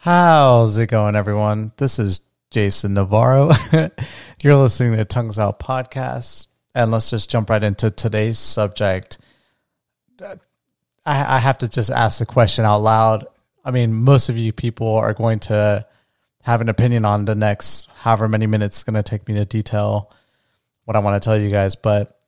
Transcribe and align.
How's 0.00 0.78
it 0.78 0.86
going, 0.86 1.16
everyone? 1.16 1.72
This 1.76 1.98
is 1.98 2.20
Jason 2.52 2.94
Navarro. 2.94 3.50
You're 4.40 4.54
listening 4.54 4.96
to 4.96 5.04
Tongues 5.04 5.40
Out 5.40 5.58
Podcast, 5.58 6.46
and 6.72 6.92
let's 6.92 7.10
just 7.10 7.28
jump 7.28 7.50
right 7.50 7.60
into 7.60 7.90
today's 7.90 8.38
subject. 8.38 9.18
I, 10.22 10.36
I 11.04 11.38
have 11.40 11.58
to 11.58 11.68
just 11.68 11.90
ask 11.90 12.20
the 12.20 12.26
question 12.26 12.64
out 12.64 12.78
loud. 12.78 13.26
I 13.64 13.72
mean, 13.72 13.92
most 13.92 14.28
of 14.28 14.38
you 14.38 14.52
people 14.52 14.94
are 14.94 15.14
going 15.14 15.40
to 15.40 15.84
have 16.42 16.60
an 16.60 16.68
opinion 16.68 17.04
on 17.04 17.24
the 17.24 17.34
next 17.34 17.90
however 17.90 18.28
many 18.28 18.46
minutes 18.46 18.76
it's 18.76 18.84
going 18.84 18.94
to 18.94 19.02
take 19.02 19.26
me 19.26 19.34
to 19.34 19.44
detail 19.44 20.12
what 20.84 20.94
I 20.94 21.00
want 21.00 21.20
to 21.20 21.26
tell 21.26 21.36
you 21.36 21.50
guys, 21.50 21.74
but 21.74 22.20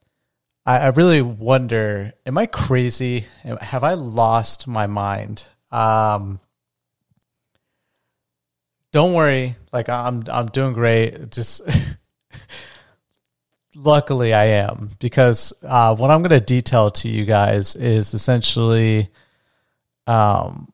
I, 0.66 0.78
I 0.78 0.88
really 0.88 1.22
wonder: 1.22 2.14
Am 2.26 2.36
I 2.36 2.46
crazy? 2.46 3.26
Have 3.60 3.84
I 3.84 3.94
lost 3.94 4.66
my 4.66 4.88
mind? 4.88 5.46
Um, 5.70 6.40
don't 8.92 9.14
worry. 9.14 9.56
Like 9.72 9.88
I'm, 9.88 10.24
I'm 10.30 10.46
doing 10.46 10.72
great. 10.72 11.30
Just 11.30 11.62
luckily 13.74 14.34
I 14.34 14.44
am 14.44 14.90
because 14.98 15.52
uh, 15.62 15.94
what 15.96 16.10
I'm 16.10 16.22
going 16.22 16.30
to 16.30 16.40
detail 16.40 16.90
to 16.90 17.08
you 17.08 17.24
guys 17.24 17.76
is 17.76 18.14
essentially, 18.14 19.08
um, 20.06 20.72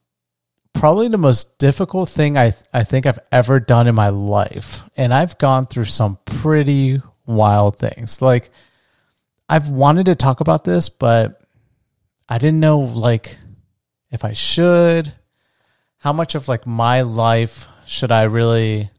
probably 0.72 1.08
the 1.08 1.18
most 1.18 1.58
difficult 1.58 2.08
thing 2.08 2.36
I 2.36 2.52
I 2.72 2.84
think 2.84 3.06
I've 3.06 3.18
ever 3.32 3.60
done 3.60 3.86
in 3.86 3.94
my 3.94 4.10
life, 4.10 4.80
and 4.96 5.12
I've 5.12 5.38
gone 5.38 5.66
through 5.66 5.86
some 5.86 6.18
pretty 6.24 7.00
wild 7.26 7.78
things. 7.78 8.22
Like 8.22 8.50
I've 9.48 9.70
wanted 9.70 10.06
to 10.06 10.14
talk 10.14 10.40
about 10.40 10.64
this, 10.64 10.88
but 10.88 11.42
I 12.28 12.38
didn't 12.38 12.60
know 12.60 12.78
like 12.78 13.36
if 14.10 14.24
I 14.24 14.32
should, 14.32 15.12
how 15.98 16.12
much 16.12 16.34
of 16.34 16.48
like 16.48 16.66
my 16.66 17.02
life 17.02 17.68
should 17.86 18.12
I 18.12 18.24
really 18.24 18.90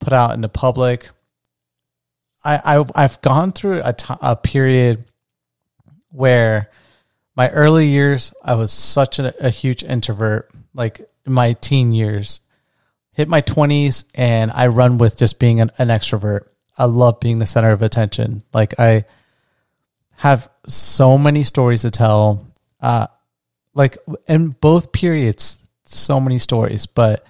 put 0.00 0.12
out 0.12 0.34
in 0.34 0.40
the 0.40 0.48
public? 0.48 1.08
I, 2.44 2.84
I 2.94 3.02
have 3.02 3.20
gone 3.20 3.52
through 3.52 3.82
a, 3.84 3.92
t- 3.92 4.14
a 4.20 4.34
period 4.36 5.04
where 6.10 6.70
my 7.36 7.50
early 7.50 7.86
years 7.86 8.32
I 8.42 8.54
was 8.54 8.72
such 8.72 9.18
a, 9.18 9.46
a 9.46 9.50
huge 9.50 9.82
introvert, 9.82 10.50
like 10.74 11.08
my 11.24 11.52
teen 11.54 11.92
years. 11.92 12.40
Hit 13.12 13.28
my 13.28 13.40
twenties 13.40 14.04
and 14.14 14.50
I 14.50 14.68
run 14.68 14.98
with 14.98 15.18
just 15.18 15.38
being 15.38 15.60
an, 15.60 15.70
an 15.78 15.88
extrovert. 15.88 16.46
I 16.78 16.86
love 16.86 17.20
being 17.20 17.38
the 17.38 17.46
center 17.46 17.72
of 17.72 17.82
attention. 17.82 18.42
Like 18.54 18.78
I 18.78 19.04
have 20.16 20.48
so 20.66 21.18
many 21.18 21.44
stories 21.44 21.82
to 21.82 21.90
tell. 21.90 22.46
Uh, 22.80 23.06
like 23.74 23.98
in 24.26 24.48
both 24.48 24.92
periods, 24.92 25.58
so 25.84 26.20
many 26.20 26.38
stories, 26.38 26.86
but 26.86 27.24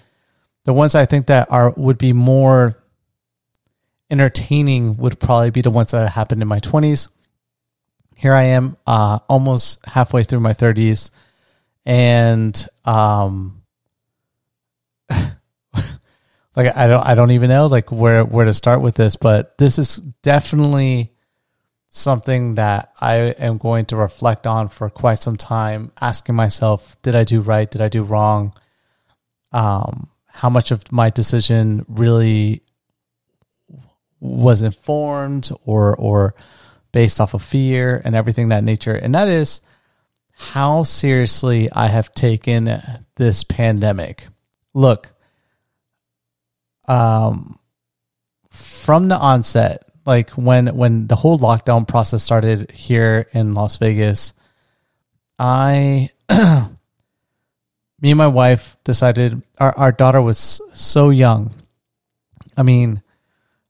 the 0.65 0.73
ones 0.73 0.95
I 0.95 1.07
think 1.07 1.27
that 1.27 1.51
are 1.51 1.73
would 1.77 1.99
be 1.99 2.13
more 2.13 2.77
entertaining 4.11 4.97
would 4.97 5.19
probably 5.21 5.51
be 5.51 5.63
the 5.63 5.71
ones 5.71 5.93
that 5.93 6.11
happened 6.11 6.43
in 6.43 6.49
my 6.49 6.61
20s. 6.61 7.09
Here 8.17 8.35
I 8.35 8.43
am, 8.43 8.77
uh, 8.87 9.21
almost 9.29 9.85
halfway 9.87 10.25
through 10.25 10.41
my 10.41 10.53
30s, 10.53 11.11
and 11.87 12.67
um, 12.85 13.63
like 15.11 16.77
I 16.77 16.87
don't 16.87 17.07
I 17.07 17.15
don't 17.15 17.31
even 17.31 17.49
know 17.49 17.67
like 17.67 17.91
where 17.91 18.25
where 18.25 18.45
to 18.45 18.53
start 18.53 18.83
with 18.83 18.95
this, 18.95 19.17
but 19.17 19.57
this 19.57 19.79
is 19.79 19.97
definitely 20.23 21.13
something 21.89 22.57
that 22.57 22.93
I 23.01 23.15
am 23.17 23.57
going 23.57 23.87
to 23.87 23.97
reflect 23.97 24.47
on 24.47 24.69
for 24.69 24.91
quite 24.91 25.19
some 25.19 25.37
time, 25.37 25.91
asking 25.99 26.35
myself, 26.35 27.01
did 27.01 27.15
I 27.15 27.25
do 27.25 27.41
right? 27.41 27.71
Did 27.71 27.81
I 27.81 27.89
do 27.89 28.03
wrong? 28.03 28.53
Um, 29.51 30.10
how 30.33 30.49
much 30.49 30.71
of 30.71 30.91
my 30.93 31.11
decision 31.11 31.85
really 31.89 32.63
was 34.21 34.63
informed 34.63 35.51
or 35.65 35.97
or 35.97 36.35
based 36.93 37.21
off 37.21 37.35
of 37.35 37.43
fear 37.43 38.01
and 38.05 38.15
everything 38.15 38.49
that 38.49 38.65
nature 38.65 38.95
and 38.95 39.15
that 39.15 39.29
is 39.29 39.61
how 40.37 40.83
seriously 40.83 41.69
I 41.71 41.89
have 41.89 42.15
taken 42.15 42.83
this 43.17 43.45
pandemic. 43.45 44.27
Look, 44.73 45.13
um 46.89 47.59
from 48.51 49.05
the 49.05 49.17
onset, 49.17 49.85
like 50.07 50.31
when 50.31 50.69
when 50.77 51.07
the 51.07 51.17
whole 51.17 51.39
lockdown 51.39 51.87
process 51.87 52.23
started 52.23 52.71
here 52.71 53.27
in 53.33 53.55
Las 53.55 53.77
Vegas, 53.77 54.33
I 55.39 56.11
me 58.01 58.11
and 58.11 58.19
my 58.19 58.29
wife 58.29 58.77
decided 58.85 59.43
our, 59.59 59.77
our 59.77 59.93
daughter 59.93 60.21
was 60.21 60.61
so 60.75 61.11
young. 61.11 61.53
I 62.57 62.63
mean, 62.63 63.03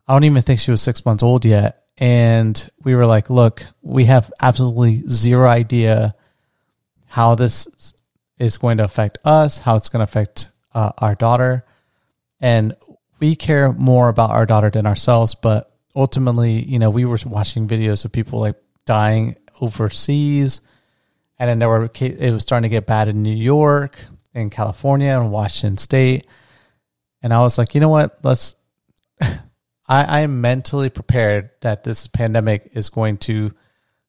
I 0.06 0.12
don't 0.12 0.24
even 0.24 0.42
think 0.42 0.60
she 0.60 0.70
was 0.70 0.82
six 0.82 1.04
months 1.04 1.22
old 1.22 1.44
yet. 1.44 1.84
And 1.98 2.70
we 2.82 2.94
were 2.94 3.06
like, 3.06 3.28
look, 3.28 3.64
we 3.82 4.06
have 4.06 4.32
absolutely 4.40 5.02
zero 5.08 5.48
idea 5.48 6.14
how 7.06 7.34
this 7.34 7.94
is 8.38 8.56
going 8.56 8.78
to 8.78 8.84
affect 8.84 9.18
us, 9.24 9.58
how 9.58 9.76
it's 9.76 9.90
going 9.90 10.00
to 10.00 10.04
affect 10.04 10.48
uh, 10.74 10.92
our 10.98 11.14
daughter. 11.14 11.66
And 12.40 12.74
we 13.18 13.36
care 13.36 13.72
more 13.72 14.08
about 14.08 14.30
our 14.30 14.46
daughter 14.46 14.70
than 14.70 14.86
ourselves. 14.86 15.34
But 15.34 15.70
ultimately, 15.94 16.62
you 16.62 16.78
know, 16.78 16.88
we 16.88 17.04
were 17.04 17.18
watching 17.26 17.68
videos 17.68 18.04
of 18.04 18.12
people 18.12 18.40
like 18.40 18.56
dying 18.86 19.36
overseas. 19.60 20.62
And 21.38 21.50
then 21.50 21.58
there 21.58 21.68
were, 21.68 21.90
it 22.00 22.32
was 22.32 22.42
starting 22.42 22.70
to 22.70 22.74
get 22.74 22.86
bad 22.86 23.08
in 23.08 23.22
New 23.22 23.34
York 23.34 23.98
in 24.34 24.50
California 24.50 25.10
and 25.10 25.30
Washington 25.30 25.78
State. 25.78 26.26
And 27.22 27.34
I 27.34 27.40
was 27.40 27.58
like, 27.58 27.74
you 27.74 27.80
know 27.80 27.88
what? 27.88 28.18
Let's. 28.24 28.56
I, 29.20 30.22
I'm 30.22 30.40
mentally 30.40 30.88
prepared 30.88 31.50
that 31.62 31.82
this 31.82 32.06
pandemic 32.06 32.70
is 32.74 32.90
going 32.90 33.18
to 33.18 33.52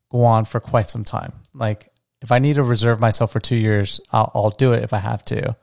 go 0.09 0.23
on 0.23 0.45
for 0.45 0.59
quite 0.59 0.85
some 0.85 1.03
time. 1.03 1.33
Like, 1.55 1.89
if 2.21 2.31
I 2.31 2.39
need 2.39 2.55
to 2.55 2.63
reserve 2.63 2.99
myself 2.99 3.31
for 3.31 3.39
two 3.39 3.57
years, 3.57 3.99
I'll, 4.11 4.31
I'll 4.35 4.49
do 4.51 4.73
it 4.73 4.83
if 4.83 4.93
I 4.93 4.99
have 4.99 5.25
to. 5.25 5.55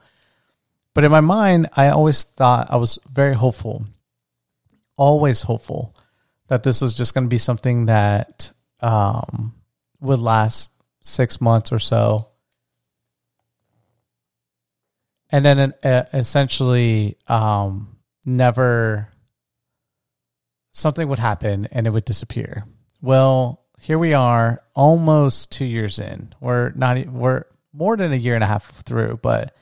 But 0.92 1.04
in 1.04 1.12
my 1.12 1.20
mind, 1.20 1.68
I 1.76 1.90
always 1.90 2.24
thought 2.24 2.70
I 2.70 2.76
was 2.76 2.98
very 3.08 3.34
hopeful, 3.34 3.84
always 4.96 5.42
hopeful 5.42 5.94
that 6.48 6.64
this 6.64 6.80
was 6.80 6.94
just 6.94 7.14
going 7.14 7.24
to 7.24 7.28
be 7.28 7.38
something 7.38 7.86
that 7.86 8.50
um, 8.80 9.54
would 10.00 10.18
last 10.18 10.72
six 11.02 11.40
months 11.40 11.70
or 11.70 11.78
so 11.78 12.27
and 15.30 15.44
then 15.44 15.74
uh, 15.82 16.04
essentially 16.12 17.16
um, 17.26 17.98
never 18.24 19.08
something 20.72 21.08
would 21.08 21.18
happen 21.18 21.66
and 21.72 21.86
it 21.86 21.90
would 21.90 22.04
disappear. 22.04 22.64
Well, 23.00 23.64
here 23.80 23.98
we 23.98 24.14
are, 24.14 24.62
almost 24.74 25.52
two 25.52 25.64
years 25.64 25.98
in. 25.98 26.34
We're 26.40 26.70
not 26.70 27.06
we're 27.06 27.44
more 27.72 27.96
than 27.96 28.12
a 28.12 28.16
year 28.16 28.34
and 28.34 28.44
a 28.44 28.46
half 28.46 28.82
through, 28.82 29.20
but 29.22 29.54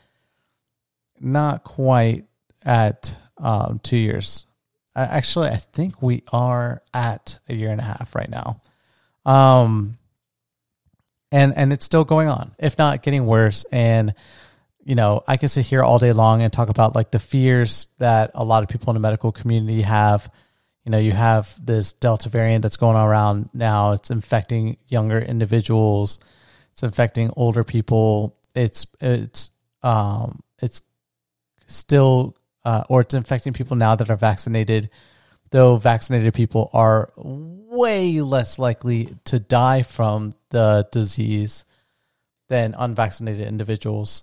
not 1.20 1.64
quite 1.64 2.24
at 2.64 3.18
um, 3.38 3.80
two 3.82 3.96
years. 3.96 4.46
actually, 4.94 5.48
I 5.48 5.56
think 5.56 6.00
we 6.00 6.22
are 6.32 6.82
at 6.94 7.38
a 7.48 7.54
year 7.54 7.70
and 7.70 7.80
a 7.80 7.84
half 7.84 8.14
right 8.14 8.30
now. 8.30 8.62
Um, 9.26 9.98
and 11.32 11.54
and 11.56 11.72
it's 11.72 11.84
still 11.84 12.04
going 12.04 12.28
on, 12.28 12.54
if 12.58 12.78
not 12.78 13.02
getting 13.02 13.26
worse. 13.26 13.64
And 13.72 14.14
you 14.86 14.94
know, 14.94 15.24
I 15.26 15.36
can 15.36 15.48
sit 15.48 15.66
here 15.66 15.82
all 15.82 15.98
day 15.98 16.12
long 16.12 16.42
and 16.42 16.52
talk 16.52 16.68
about 16.68 16.94
like 16.94 17.10
the 17.10 17.18
fears 17.18 17.88
that 17.98 18.30
a 18.34 18.44
lot 18.44 18.62
of 18.62 18.68
people 18.68 18.90
in 18.90 18.94
the 18.94 19.00
medical 19.00 19.32
community 19.32 19.82
have. 19.82 20.30
You 20.84 20.92
know, 20.92 20.98
you 20.98 21.10
have 21.10 21.58
this 21.60 21.92
Delta 21.92 22.28
variant 22.28 22.62
that's 22.62 22.76
going 22.76 22.96
around 22.96 23.50
now. 23.52 23.92
It's 23.92 24.12
infecting 24.12 24.76
younger 24.86 25.18
individuals. 25.18 26.20
It's 26.70 26.84
infecting 26.84 27.32
older 27.36 27.64
people. 27.64 28.38
It's 28.54 28.86
it's 29.00 29.50
um 29.82 30.44
it's 30.62 30.82
still 31.66 32.36
uh, 32.64 32.84
or 32.88 33.00
it's 33.00 33.14
infecting 33.14 33.54
people 33.54 33.74
now 33.74 33.96
that 33.96 34.08
are 34.08 34.16
vaccinated. 34.16 34.90
Though 35.50 35.78
vaccinated 35.78 36.32
people 36.32 36.70
are 36.72 37.12
way 37.16 38.20
less 38.20 38.56
likely 38.56 39.16
to 39.24 39.40
die 39.40 39.82
from 39.82 40.30
the 40.50 40.86
disease 40.92 41.64
than 42.48 42.76
unvaccinated 42.78 43.48
individuals. 43.48 44.22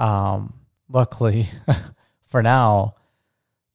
Um, 0.00 0.54
luckily, 0.88 1.46
for 2.28 2.42
now, 2.42 2.96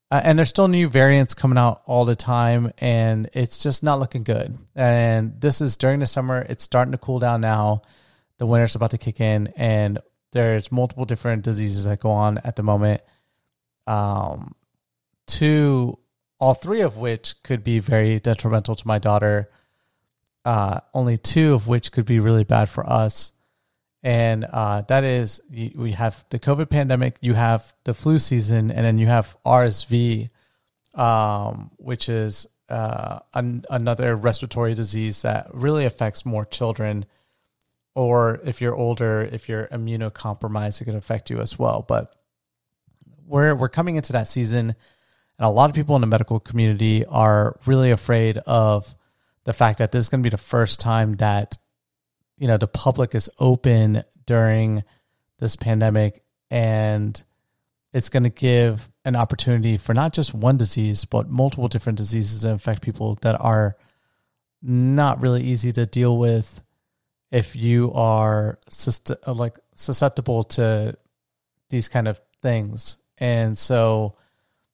uh, 0.10 0.22
and 0.24 0.38
there's 0.38 0.50
still 0.50 0.68
new 0.68 0.90
variants 0.90 1.36
coming 1.36 1.58
out 1.58 1.84
all 1.86 2.04
the 2.04 2.16
time, 2.16 2.74
and 2.80 3.30
it's 3.34 3.60
just 3.60 3.84
not 3.84 4.00
looking 4.00 4.24
good. 4.24 4.58
And 4.76 5.40
this 5.40 5.62
is 5.62 5.78
during 5.78 6.00
the 6.00 6.08
summer; 6.08 6.46
it's 6.50 6.64
starting 6.64 6.92
to 6.94 6.98
cool 6.98 7.20
down 7.20 7.42
now. 7.42 7.84
The 8.40 8.48
winter's 8.48 8.76
about 8.76 8.92
to 8.92 8.98
kick 8.98 9.22
in, 9.22 9.54
and 9.56 10.00
there's 10.32 10.72
multiple 10.72 11.06
different 11.06 11.44
diseases 11.44 11.86
that 11.86 12.00
go 12.00 12.10
on 12.10 12.40
at 12.40 12.56
the 12.56 12.64
moment. 12.64 13.02
Um, 13.86 14.56
two, 15.28 16.00
all 16.40 16.56
three 16.56 16.82
of 16.82 16.98
which 16.98 17.36
could 17.44 17.64
be 17.64 17.78
very 17.78 18.20
detrimental 18.20 18.74
to 18.76 18.88
my 18.88 18.98
daughter. 18.98 19.52
Uh, 20.44 20.80
only 20.94 21.18
two 21.18 21.54
of 21.54 21.68
which 21.68 21.92
could 21.92 22.06
be 22.06 22.20
really 22.20 22.44
bad 22.44 22.68
for 22.68 22.88
us 22.90 23.32
and 24.06 24.46
uh, 24.46 24.84
that 24.84 25.04
is 25.04 25.42
we 25.50 25.94
have 25.94 26.24
the 26.30 26.38
COVID 26.38 26.70
pandemic, 26.70 27.18
you 27.22 27.34
have 27.34 27.74
the 27.86 27.96
flu 27.96 28.20
season, 28.20 28.70
and 28.70 28.86
then 28.86 29.00
you 29.00 29.08
have 29.08 29.36
RSV, 29.44 30.30
um, 30.94 31.72
which 31.78 32.08
is 32.08 32.46
uh, 32.70 33.22
an, 33.34 33.66
another 33.68 34.16
respiratory 34.16 34.76
disease 34.76 35.24
that 35.24 35.48
really 35.56 35.86
affects 35.86 36.24
more 36.24 36.46
children. 36.46 37.06
Or 37.96 38.42
if 38.46 38.62
you're 38.62 38.76
older, 38.76 39.22
if 39.22 39.50
you're 39.50 39.66
immunocompromised, 39.70 40.84
it 40.84 40.86
can 40.86 40.96
affect 40.96 41.32
you 41.32 41.40
as 41.40 41.58
well. 41.58 41.84
But 41.88 42.16
we're 43.26 43.56
we're 43.56 43.70
coming 43.70 43.96
into 43.96 44.14
that 44.14 44.28
season, 44.28 44.76
and 45.40 45.46
a 45.48 45.50
lot 45.50 45.72
of 45.72 45.76
people 45.76 45.96
in 45.96 46.02
the 46.02 46.08
medical 46.08 46.40
community 46.40 47.06
are 47.06 47.60
really 47.66 47.90
afraid 47.90 48.38
of 48.38 48.94
the 49.46 49.54
fact 49.54 49.80
that 49.80 49.92
this 49.92 50.02
is 50.02 50.10
going 50.10 50.22
to 50.22 50.28
be 50.28 50.30
the 50.30 50.38
first 50.38 50.80
time 50.80 51.16
that 51.16 51.58
you 52.38 52.48
know 52.48 52.58
the 52.58 52.68
public 52.68 53.16
is 53.16 53.30
open 53.40 54.04
during 54.26 54.84
this 55.40 55.56
pandemic 55.56 56.24
and 56.50 57.24
it's 57.94 58.10
going 58.10 58.24
to 58.24 58.30
give 58.30 58.92
an 59.06 59.16
opportunity 59.16 59.78
for 59.78 59.94
not 59.94 60.14
just 60.14 60.34
one 60.34 60.58
disease 60.58 61.06
but 61.06 61.30
multiple 61.30 61.68
different 61.68 61.98
diseases 61.98 62.42
that 62.42 62.54
affect 62.54 62.82
people 62.82 63.16
that 63.22 63.40
are 63.40 63.76
not 64.62 65.22
really 65.22 65.44
easy 65.44 65.72
to 65.72 65.86
deal 65.86 66.18
with 66.18 66.62
if 67.32 67.56
you 67.56 67.92
are 67.94 68.60
like 69.28 69.60
susceptible 69.76 70.44
to 70.44 70.98
these 71.70 71.88
kind 71.88 72.08
of 72.08 72.20
things. 72.42 72.98
And 73.18 73.58
so 73.58 74.16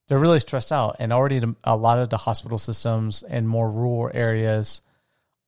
they're 0.08 0.20
really 0.20 0.40
stressed 0.40 0.72
out 0.72 0.98
and 1.00 1.12
already 1.12 1.42
a 1.64 1.76
lot 1.76 2.00
of 2.00 2.10
the 2.10 2.18
hospital 2.18 2.58
systems 2.58 3.24
in 3.24 3.48
more 3.48 3.72
rural 3.72 4.12
areas 4.14 4.82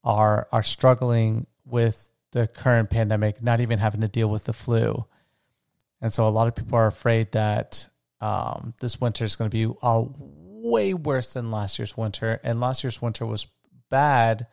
are 0.02 0.48
are 0.52 0.62
struggling 0.62 1.46
with 1.64 2.10
the 2.32 2.46
current 2.46 2.90
pandemic, 2.90 3.42
not 3.42 3.60
even 3.60 3.78
having 3.78 4.00
to 4.00 4.08
deal 4.08 4.28
with 4.28 4.44
the 4.44 4.52
flu. 4.52 5.04
And 6.00 6.12
so 6.12 6.26
a 6.26 6.30
lot 6.30 6.48
of 6.48 6.54
people 6.54 6.76
are 6.76 6.86
afraid 6.86 7.32
that 7.32 7.88
um, 8.20 8.74
this 8.80 9.00
winter 9.00 9.24
is 9.24 9.36
going 9.36 9.50
to 9.50 9.56
be 9.68 9.72
uh, 9.82 10.04
way 10.18 10.94
worse 10.94 11.34
than 11.34 11.50
last 11.50 11.78
year's 11.78 11.96
winter. 11.96 12.40
And 12.42 12.60
last 12.60 12.82
year's 12.84 13.00
winter 13.00 13.24
was 13.24 13.46
bad 13.90 14.46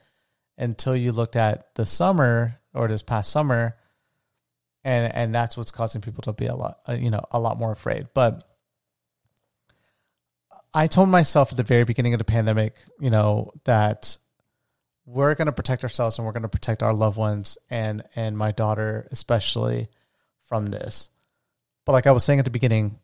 until 0.57 0.95
you 0.95 1.11
looked 1.11 1.35
at 1.35 1.73
the 1.75 1.85
summer 1.85 2.59
or 2.73 2.87
this 2.87 3.03
past 3.03 3.31
summer. 3.31 3.75
And, 4.83 5.13
and 5.13 5.35
that's 5.35 5.57
what's 5.57 5.71
causing 5.71 6.01
people 6.01 6.21
to 6.23 6.33
be 6.33 6.45
a 6.45 6.55
lot, 6.55 6.79
uh, 6.87 6.93
you 6.93 7.09
know, 7.09 7.23
a 7.31 7.39
lot 7.39 7.57
more 7.59 7.71
afraid. 7.71 8.07
But 8.13 8.43
I 10.73 10.87
told 10.87 11.09
myself 11.09 11.51
at 11.51 11.57
the 11.57 11.63
very 11.63 11.83
beginning 11.83 12.13
of 12.13 12.17
the 12.19 12.23
pandemic, 12.23 12.75
you 12.99 13.09
know, 13.09 13.51
that 13.65 14.17
we're 15.11 15.35
going 15.35 15.47
to 15.47 15.51
protect 15.51 15.83
ourselves 15.83 16.17
and 16.17 16.25
we're 16.25 16.31
going 16.31 16.41
to 16.43 16.49
protect 16.49 16.81
our 16.81 16.93
loved 16.93 17.17
ones 17.17 17.57
and 17.69 18.03
and 18.15 18.37
my 18.37 18.51
daughter 18.51 19.07
especially 19.11 19.89
from 20.43 20.67
this. 20.67 21.09
But 21.85 21.93
like 21.93 22.07
I 22.07 22.11
was 22.11 22.23
saying 22.23 22.39
at 22.39 22.45
the 22.45 22.51
beginning, 22.51 22.99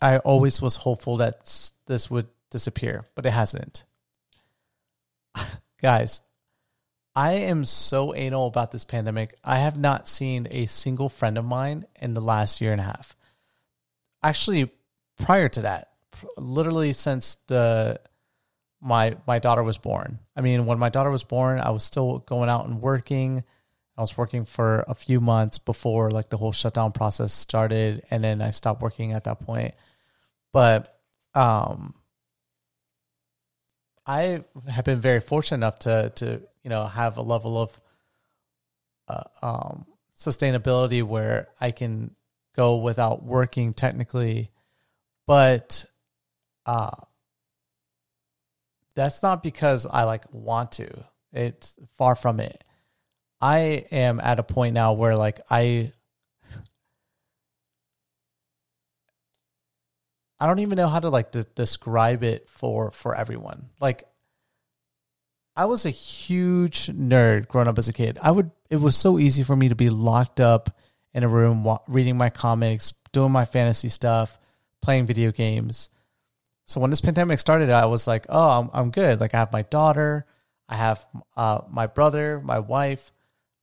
I 0.00 0.18
always 0.18 0.62
was 0.62 0.76
hopeful 0.76 1.18
that 1.18 1.70
this 1.86 2.10
would 2.10 2.28
disappear, 2.50 3.06
but 3.14 3.26
it 3.26 3.30
hasn't. 3.30 3.84
Guys, 5.82 6.22
I 7.14 7.32
am 7.32 7.64
so 7.64 8.14
anal 8.14 8.46
about 8.46 8.72
this 8.72 8.84
pandemic. 8.84 9.38
I 9.44 9.58
have 9.58 9.76
not 9.76 10.08
seen 10.08 10.48
a 10.50 10.66
single 10.66 11.08
friend 11.08 11.36
of 11.36 11.44
mine 11.44 11.84
in 12.00 12.14
the 12.14 12.20
last 12.20 12.60
year 12.60 12.72
and 12.72 12.80
a 12.80 12.84
half. 12.84 13.14
Actually, 14.22 14.70
prior 15.18 15.48
to 15.50 15.62
that, 15.62 15.88
literally 16.36 16.92
since 16.92 17.36
the 17.48 18.00
my 18.82 19.16
my 19.26 19.38
daughter 19.38 19.62
was 19.62 19.78
born. 19.78 20.18
I 20.36 20.40
mean, 20.40 20.66
when 20.66 20.78
my 20.78 20.88
daughter 20.88 21.10
was 21.10 21.24
born, 21.24 21.60
I 21.60 21.70
was 21.70 21.84
still 21.84 22.18
going 22.18 22.50
out 22.50 22.66
and 22.66 22.82
working. 22.82 23.44
I 23.96 24.00
was 24.00 24.16
working 24.16 24.44
for 24.44 24.84
a 24.88 24.94
few 24.94 25.20
months 25.20 25.58
before 25.58 26.10
like 26.10 26.30
the 26.30 26.36
whole 26.36 26.52
shutdown 26.52 26.92
process 26.92 27.32
started, 27.32 28.02
and 28.10 28.24
then 28.24 28.42
I 28.42 28.50
stopped 28.50 28.82
working 28.82 29.12
at 29.12 29.24
that 29.24 29.40
point. 29.40 29.74
But 30.52 30.98
um, 31.34 31.94
I 34.04 34.42
have 34.66 34.84
been 34.84 35.00
very 35.00 35.20
fortunate 35.20 35.58
enough 35.58 35.78
to 35.80 36.12
to 36.16 36.42
you 36.64 36.70
know 36.70 36.84
have 36.84 37.16
a 37.18 37.22
level 37.22 37.62
of 37.62 37.80
uh, 39.06 39.22
um, 39.42 39.86
sustainability 40.18 41.04
where 41.04 41.48
I 41.60 41.70
can 41.70 42.16
go 42.56 42.78
without 42.78 43.22
working 43.22 43.74
technically, 43.74 44.50
but 45.26 45.84
uh, 46.66 46.90
that's 48.92 49.22
not 49.22 49.42
because 49.42 49.86
I 49.86 50.04
like 50.04 50.24
want 50.32 50.72
to. 50.72 51.04
It's 51.32 51.78
far 51.96 52.14
from 52.14 52.40
it. 52.40 52.62
I 53.40 53.86
am 53.90 54.20
at 54.20 54.38
a 54.38 54.42
point 54.42 54.74
now 54.74 54.92
where 54.92 55.16
like 55.16 55.40
I 55.50 55.92
I 60.38 60.46
don't 60.46 60.58
even 60.58 60.76
know 60.76 60.88
how 60.88 61.00
to 61.00 61.08
like 61.08 61.30
de- 61.30 61.44
describe 61.44 62.22
it 62.24 62.48
for 62.48 62.90
for 62.92 63.14
everyone. 63.14 63.70
Like 63.80 64.08
I 65.54 65.66
was 65.66 65.86
a 65.86 65.90
huge 65.90 66.86
nerd 66.86 67.48
growing 67.48 67.68
up 67.68 67.78
as 67.78 67.88
a 67.88 67.92
kid. 67.92 68.18
I 68.22 68.30
would 68.30 68.50
it 68.70 68.80
was 68.80 68.96
so 68.96 69.18
easy 69.18 69.42
for 69.42 69.54
me 69.54 69.68
to 69.68 69.74
be 69.74 69.90
locked 69.90 70.40
up 70.40 70.76
in 71.14 71.24
a 71.24 71.28
room 71.28 71.78
reading 71.88 72.16
my 72.16 72.30
comics, 72.30 72.92
doing 73.12 73.32
my 73.32 73.44
fantasy 73.44 73.88
stuff, 73.88 74.38
playing 74.80 75.06
video 75.06 75.30
games. 75.30 75.90
So 76.66 76.80
when 76.80 76.90
this 76.90 77.00
pandemic 77.00 77.38
started, 77.38 77.70
I 77.70 77.86
was 77.86 78.06
like, 78.06 78.26
oh, 78.28 78.60
I'm, 78.60 78.70
I'm 78.72 78.90
good. 78.90 79.20
Like 79.20 79.34
I 79.34 79.38
have 79.38 79.52
my 79.52 79.62
daughter, 79.62 80.26
I 80.68 80.76
have 80.76 81.04
uh, 81.36 81.62
my 81.68 81.86
brother, 81.86 82.40
my 82.42 82.58
wife. 82.58 83.12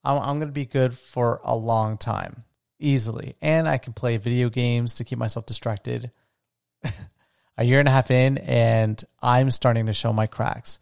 I'm, 0.04 0.18
I'm 0.18 0.38
going 0.38 0.48
to 0.48 0.52
be 0.52 0.66
good 0.66 0.96
for 0.96 1.40
a 1.44 1.56
long 1.56 1.98
time, 1.98 2.44
easily. 2.78 3.34
And 3.42 3.68
I 3.68 3.78
can 3.78 3.92
play 3.92 4.16
video 4.16 4.48
games 4.48 4.94
to 4.94 5.04
keep 5.04 5.18
myself 5.18 5.46
distracted. 5.46 6.10
a 7.58 7.64
year 7.64 7.78
and 7.78 7.88
a 7.88 7.92
half 7.92 8.10
in, 8.10 8.38
and 8.38 9.02
I'm 9.20 9.50
starting 9.50 9.86
to 9.86 9.92
show 9.92 10.12
my 10.12 10.26
cracks. 10.26 10.78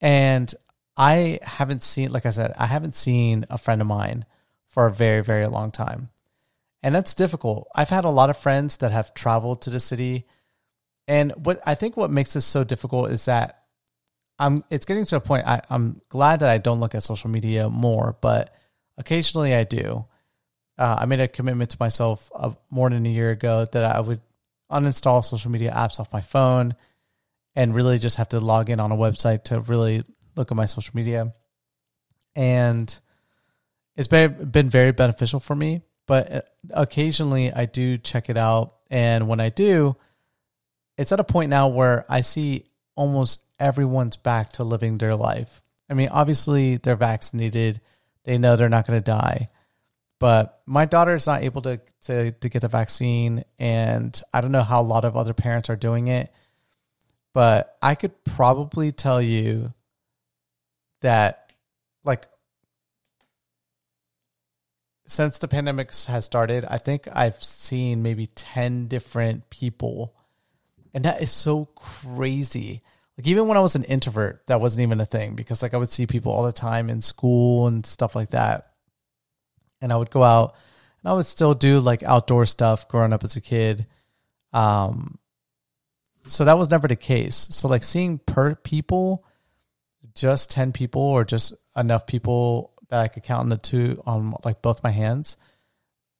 And 0.00 0.52
I 0.96 1.38
haven't 1.42 1.82
seen, 1.82 2.12
like 2.12 2.26
I 2.26 2.30
said, 2.30 2.52
I 2.58 2.66
haven't 2.66 2.94
seen 2.94 3.46
a 3.48 3.56
friend 3.56 3.80
of 3.80 3.86
mine 3.86 4.26
for 4.66 4.86
a 4.86 4.92
very, 4.92 5.22
very 5.22 5.46
long 5.46 5.70
time. 5.70 6.10
And 6.82 6.94
that's 6.94 7.14
difficult. 7.14 7.68
I've 7.74 7.88
had 7.88 8.04
a 8.04 8.10
lot 8.10 8.30
of 8.30 8.36
friends 8.36 8.76
that 8.78 8.92
have 8.92 9.14
traveled 9.14 9.62
to 9.62 9.70
the 9.70 9.80
city 9.80 10.26
and 11.08 11.32
what 11.44 11.60
I 11.66 11.74
think 11.74 11.96
what 11.96 12.10
makes 12.10 12.34
this 12.34 12.44
so 12.44 12.62
difficult 12.62 13.10
is 13.10 13.24
that 13.24 13.64
I'm 14.38 14.62
it's 14.70 14.84
getting 14.84 15.06
to 15.06 15.16
a 15.16 15.20
point 15.20 15.46
I, 15.46 15.62
I'm 15.70 16.00
glad 16.10 16.40
that 16.40 16.50
I 16.50 16.58
don't 16.58 16.78
look 16.78 16.94
at 16.94 17.02
social 17.02 17.30
media 17.30 17.68
more, 17.68 18.16
but 18.20 18.54
occasionally 18.96 19.54
I 19.54 19.64
do. 19.64 20.04
Uh, 20.76 20.98
I 21.00 21.06
made 21.06 21.20
a 21.20 21.26
commitment 21.26 21.70
to 21.70 21.76
myself 21.80 22.30
more 22.70 22.88
than 22.88 23.04
a 23.04 23.08
year 23.08 23.30
ago 23.30 23.64
that 23.72 23.96
I 23.96 23.98
would 23.98 24.20
uninstall 24.70 25.24
social 25.24 25.50
media 25.50 25.72
apps 25.74 25.98
off 25.98 26.12
my 26.12 26.20
phone 26.20 26.76
and 27.56 27.74
really 27.74 27.98
just 27.98 28.16
have 28.16 28.28
to 28.28 28.38
log 28.38 28.70
in 28.70 28.78
on 28.78 28.92
a 28.92 28.96
website 28.96 29.44
to 29.44 29.60
really 29.60 30.04
look 30.36 30.52
at 30.52 30.56
my 30.56 30.66
social 30.66 30.92
media. 30.94 31.32
And 32.36 32.96
it's 33.96 34.06
been, 34.06 34.50
been 34.50 34.70
very 34.70 34.92
beneficial 34.92 35.40
for 35.40 35.56
me, 35.56 35.82
but 36.06 36.32
uh, 36.32 36.42
occasionally 36.70 37.52
I 37.52 37.64
do 37.64 37.98
check 37.98 38.30
it 38.30 38.36
out. 38.36 38.74
And 38.90 39.26
when 39.26 39.40
I 39.40 39.48
do, 39.48 39.96
it's 40.98 41.12
at 41.12 41.20
a 41.20 41.24
point 41.24 41.48
now 41.48 41.68
where 41.68 42.04
I 42.10 42.20
see 42.20 42.64
almost 42.96 43.42
everyone's 43.58 44.16
back 44.16 44.52
to 44.52 44.64
living 44.64 44.98
their 44.98 45.14
life. 45.14 45.62
I 45.88 45.94
mean, 45.94 46.08
obviously 46.10 46.76
they're 46.76 46.96
vaccinated, 46.96 47.80
they 48.24 48.36
know 48.36 48.56
they're 48.56 48.68
not 48.68 48.86
going 48.86 49.00
to 49.00 49.04
die. 49.04 49.48
But 50.18 50.60
my 50.66 50.84
daughter 50.84 51.14
is 51.14 51.28
not 51.28 51.44
able 51.44 51.62
to, 51.62 51.80
to 52.02 52.32
to 52.32 52.48
get 52.48 52.62
the 52.62 52.68
vaccine, 52.68 53.44
and 53.56 54.20
I 54.34 54.40
don't 54.40 54.50
know 54.50 54.64
how 54.64 54.80
a 54.80 54.82
lot 54.82 55.04
of 55.04 55.16
other 55.16 55.32
parents 55.32 55.70
are 55.70 55.76
doing 55.76 56.08
it. 56.08 56.32
But 57.32 57.76
I 57.80 57.94
could 57.94 58.24
probably 58.24 58.90
tell 58.90 59.22
you 59.22 59.72
that, 61.02 61.52
like, 62.02 62.26
since 65.06 65.38
the 65.38 65.46
pandemic 65.46 65.94
has 66.06 66.24
started, 66.24 66.64
I 66.68 66.78
think 66.78 67.06
I've 67.14 67.42
seen 67.42 68.02
maybe 68.02 68.26
10 68.26 68.88
different 68.88 69.48
people 69.50 70.16
and 70.98 71.04
that 71.04 71.22
is 71.22 71.30
so 71.30 71.66
crazy. 71.76 72.82
Like 73.16 73.28
even 73.28 73.46
when 73.46 73.56
I 73.56 73.60
was 73.60 73.76
an 73.76 73.84
introvert, 73.84 74.44
that 74.48 74.60
wasn't 74.60 74.82
even 74.82 75.00
a 75.00 75.06
thing 75.06 75.36
because 75.36 75.62
like 75.62 75.72
I 75.72 75.76
would 75.76 75.92
see 75.92 76.08
people 76.08 76.32
all 76.32 76.42
the 76.42 76.50
time 76.50 76.90
in 76.90 77.00
school 77.00 77.68
and 77.68 77.86
stuff 77.86 78.16
like 78.16 78.30
that. 78.30 78.72
And 79.80 79.92
I 79.92 79.96
would 79.96 80.10
go 80.10 80.24
out 80.24 80.56
and 81.00 81.08
I 81.08 81.14
would 81.14 81.26
still 81.26 81.54
do 81.54 81.78
like 81.78 82.02
outdoor 82.02 82.46
stuff 82.46 82.88
growing 82.88 83.12
up 83.12 83.22
as 83.22 83.36
a 83.36 83.40
kid. 83.40 83.86
Um 84.52 85.20
so 86.24 86.44
that 86.44 86.58
was 86.58 86.68
never 86.68 86.88
the 86.88 86.96
case. 86.96 87.46
So 87.52 87.68
like 87.68 87.84
seeing 87.84 88.18
per 88.18 88.56
people 88.56 89.24
just 90.16 90.50
10 90.50 90.72
people 90.72 91.02
or 91.02 91.24
just 91.24 91.54
enough 91.76 92.08
people 92.08 92.72
that 92.88 93.02
I 93.02 93.06
could 93.06 93.22
count 93.22 93.42
on 93.42 93.50
the 93.50 93.56
two 93.56 94.02
on 94.04 94.34
like 94.44 94.62
both 94.62 94.82
my 94.82 94.90
hands 94.90 95.36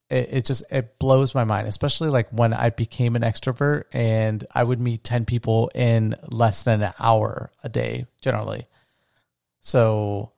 it, 0.09 0.29
it 0.31 0.45
just 0.45 0.63
it 0.71 0.97
blows 0.99 1.35
my 1.35 1.43
mind, 1.43 1.67
especially 1.67 2.09
like 2.09 2.29
when 2.29 2.53
I 2.53 2.69
became 2.69 3.15
an 3.15 3.21
extrovert 3.21 3.83
and 3.93 4.45
I 4.53 4.63
would 4.63 4.79
meet 4.79 5.03
10 5.03 5.25
people 5.25 5.71
in 5.75 6.15
less 6.27 6.63
than 6.63 6.81
an 6.81 6.93
hour 6.99 7.51
a 7.63 7.69
day 7.69 8.07
generally. 8.21 8.67
So 9.61 10.31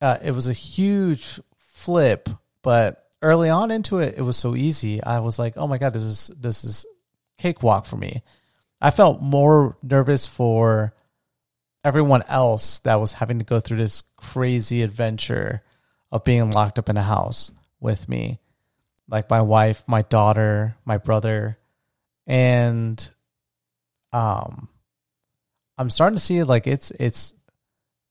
uh, 0.00 0.18
it 0.22 0.32
was 0.32 0.48
a 0.48 0.52
huge 0.52 1.40
flip, 1.58 2.28
but 2.62 3.04
early 3.22 3.50
on 3.50 3.70
into 3.70 3.98
it, 3.98 4.14
it 4.16 4.22
was 4.22 4.36
so 4.36 4.56
easy. 4.56 5.02
I 5.02 5.20
was 5.20 5.38
like, 5.38 5.54
oh 5.56 5.66
my 5.66 5.78
god, 5.78 5.92
this 5.92 6.02
is 6.02 6.30
this 6.38 6.64
is 6.64 6.86
cakewalk 7.38 7.86
for 7.86 7.96
me. 7.96 8.22
I 8.80 8.90
felt 8.90 9.22
more 9.22 9.76
nervous 9.82 10.26
for 10.26 10.94
everyone 11.84 12.22
else 12.28 12.80
that 12.80 13.00
was 13.00 13.12
having 13.12 13.38
to 13.38 13.44
go 13.44 13.60
through 13.60 13.78
this 13.78 14.02
crazy 14.16 14.82
adventure 14.82 15.62
of 16.10 16.24
being 16.24 16.50
locked 16.50 16.78
up 16.78 16.88
in 16.88 16.96
a 16.96 17.02
house 17.02 17.50
with 17.80 18.08
me, 18.08 18.40
like 19.08 19.30
my 19.30 19.40
wife, 19.40 19.84
my 19.86 20.02
daughter, 20.02 20.76
my 20.84 20.98
brother, 20.98 21.58
and 22.26 23.10
um, 24.12 24.68
I'm 25.76 25.90
starting 25.90 26.16
to 26.16 26.22
see 26.22 26.42
like 26.42 26.66
it's 26.66 26.90
it's 26.92 27.34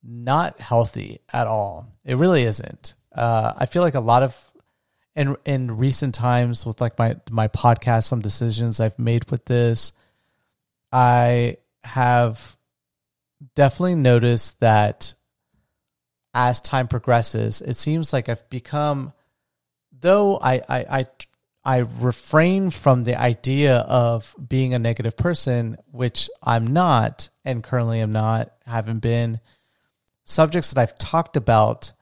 not 0.03 0.59
healthy 0.59 1.19
at 1.31 1.47
all. 1.47 1.87
It 2.05 2.15
really 2.15 2.43
isn't. 2.43 2.95
Uh, 3.13 3.53
I 3.57 3.65
feel 3.65 3.81
like 3.81 3.95
a 3.95 3.99
lot 3.99 4.23
of 4.23 4.51
in 5.15 5.35
in 5.45 5.77
recent 5.77 6.15
times 6.15 6.65
with 6.65 6.79
like 6.79 6.97
my 6.97 7.15
my 7.29 7.47
podcast, 7.47 8.05
some 8.05 8.21
decisions 8.21 8.79
I've 8.79 8.99
made 8.99 9.29
with 9.31 9.45
this, 9.45 9.91
I 10.91 11.57
have 11.83 12.57
definitely 13.55 13.95
noticed 13.95 14.59
that 14.59 15.13
as 16.33 16.61
time 16.61 16.87
progresses, 16.87 17.61
it 17.61 17.77
seems 17.77 18.13
like 18.13 18.29
I've 18.29 18.47
become, 18.49 19.11
though 19.99 20.37
I 20.37 20.61
I 20.67 20.85
I, 20.99 21.05
I 21.63 21.77
refrain 21.79 22.69
from 22.69 23.03
the 23.03 23.19
idea 23.19 23.77
of 23.79 24.35
being 24.47 24.73
a 24.73 24.79
negative 24.79 25.17
person, 25.17 25.77
which 25.91 26.29
I'm 26.41 26.67
not, 26.67 27.29
and 27.43 27.63
currently 27.63 27.99
am 27.99 28.11
not, 28.11 28.53
haven't 28.65 28.99
been. 28.99 29.39
Subjects 30.23 30.71
that 30.71 30.81
I've 30.81 30.97
talked 30.97 31.37
about 31.37 31.93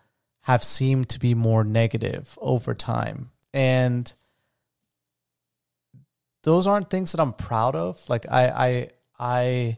have 0.42 0.64
seemed 0.64 1.10
to 1.10 1.20
be 1.20 1.34
more 1.34 1.64
negative 1.64 2.38
over 2.40 2.76
time. 2.76 3.32
And 3.54 4.12
those 6.44 6.68
aren't 6.68 6.92
things 6.92 7.12
that 7.12 7.22
I'm 7.22 7.34
proud 7.34 7.76
of. 7.76 8.08
Like 8.08 8.28
I 8.32 8.48
I 8.48 8.90
I 9.20 9.78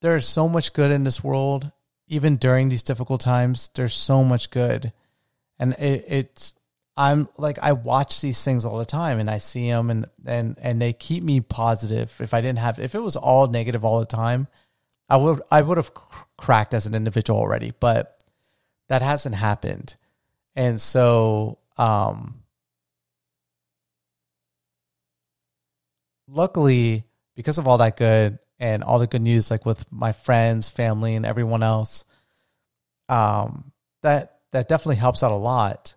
there's 0.00 0.26
so 0.26 0.48
much 0.48 0.72
good 0.72 0.90
in 0.90 1.04
this 1.04 1.22
world, 1.22 1.70
even 2.08 2.36
during 2.36 2.70
these 2.70 2.82
difficult 2.82 3.20
times. 3.20 3.70
There's 3.74 3.94
so 3.94 4.24
much 4.24 4.50
good. 4.50 4.92
And 5.58 5.74
it, 5.74 6.04
it's 6.08 6.54
I'm 6.96 7.28
like 7.38 7.58
I 7.62 7.72
watch 7.72 8.20
these 8.20 8.42
things 8.44 8.66
all 8.66 8.78
the 8.78 8.84
time 8.84 9.18
and 9.18 9.30
I 9.30 9.38
see 9.38 9.70
them 9.70 9.90
and 9.90 10.06
and 10.26 10.56
and 10.60 10.80
they 10.80 10.92
keep 10.92 11.22
me 11.22 11.40
positive. 11.40 12.14
If 12.20 12.34
I 12.34 12.40
didn't 12.40 12.58
have 12.58 12.78
if 12.78 12.94
it 12.94 13.00
was 13.00 13.16
all 13.16 13.46
negative 13.46 13.84
all 13.84 14.00
the 14.00 14.06
time, 14.06 14.46
I 15.08 15.16
would 15.16 15.40
I 15.50 15.62
would 15.62 15.78
have 15.78 15.92
cracked 16.36 16.74
as 16.74 16.86
an 16.86 16.94
individual 16.94 17.38
already. 17.38 17.72
But 17.78 18.22
that 18.88 19.00
hasn't 19.00 19.34
happened. 19.34 19.96
And 20.54 20.80
so, 20.80 21.58
um, 21.78 22.42
luckily, 26.28 27.04
because 27.34 27.58
of 27.58 27.66
all 27.66 27.78
that 27.78 27.96
good 27.96 28.38
and 28.58 28.84
all 28.84 28.98
the 28.98 29.06
good 29.06 29.22
news, 29.22 29.50
like 29.50 29.64
with 29.64 29.90
my 29.90 30.12
friends, 30.12 30.68
family, 30.68 31.14
and 31.14 31.24
everyone 31.24 31.62
else, 31.62 32.04
um, 33.08 33.72
that 34.02 34.40
that 34.50 34.68
definitely 34.68 34.96
helps 34.96 35.22
out 35.22 35.32
a 35.32 35.36
lot. 35.36 35.94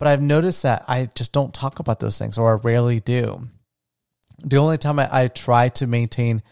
But 0.00 0.08
I've 0.08 0.22
noticed 0.22 0.62
that 0.62 0.86
I 0.88 1.10
just 1.14 1.32
don't 1.34 1.52
talk 1.52 1.78
about 1.78 2.00
those 2.00 2.18
things, 2.18 2.38
or 2.38 2.56
I 2.56 2.60
rarely 2.60 3.00
do. 3.00 3.48
The 4.42 4.56
only 4.56 4.78
time 4.78 4.98
I, 4.98 5.08
I 5.12 5.28
try 5.28 5.68
to 5.68 5.86
maintain 5.86 6.42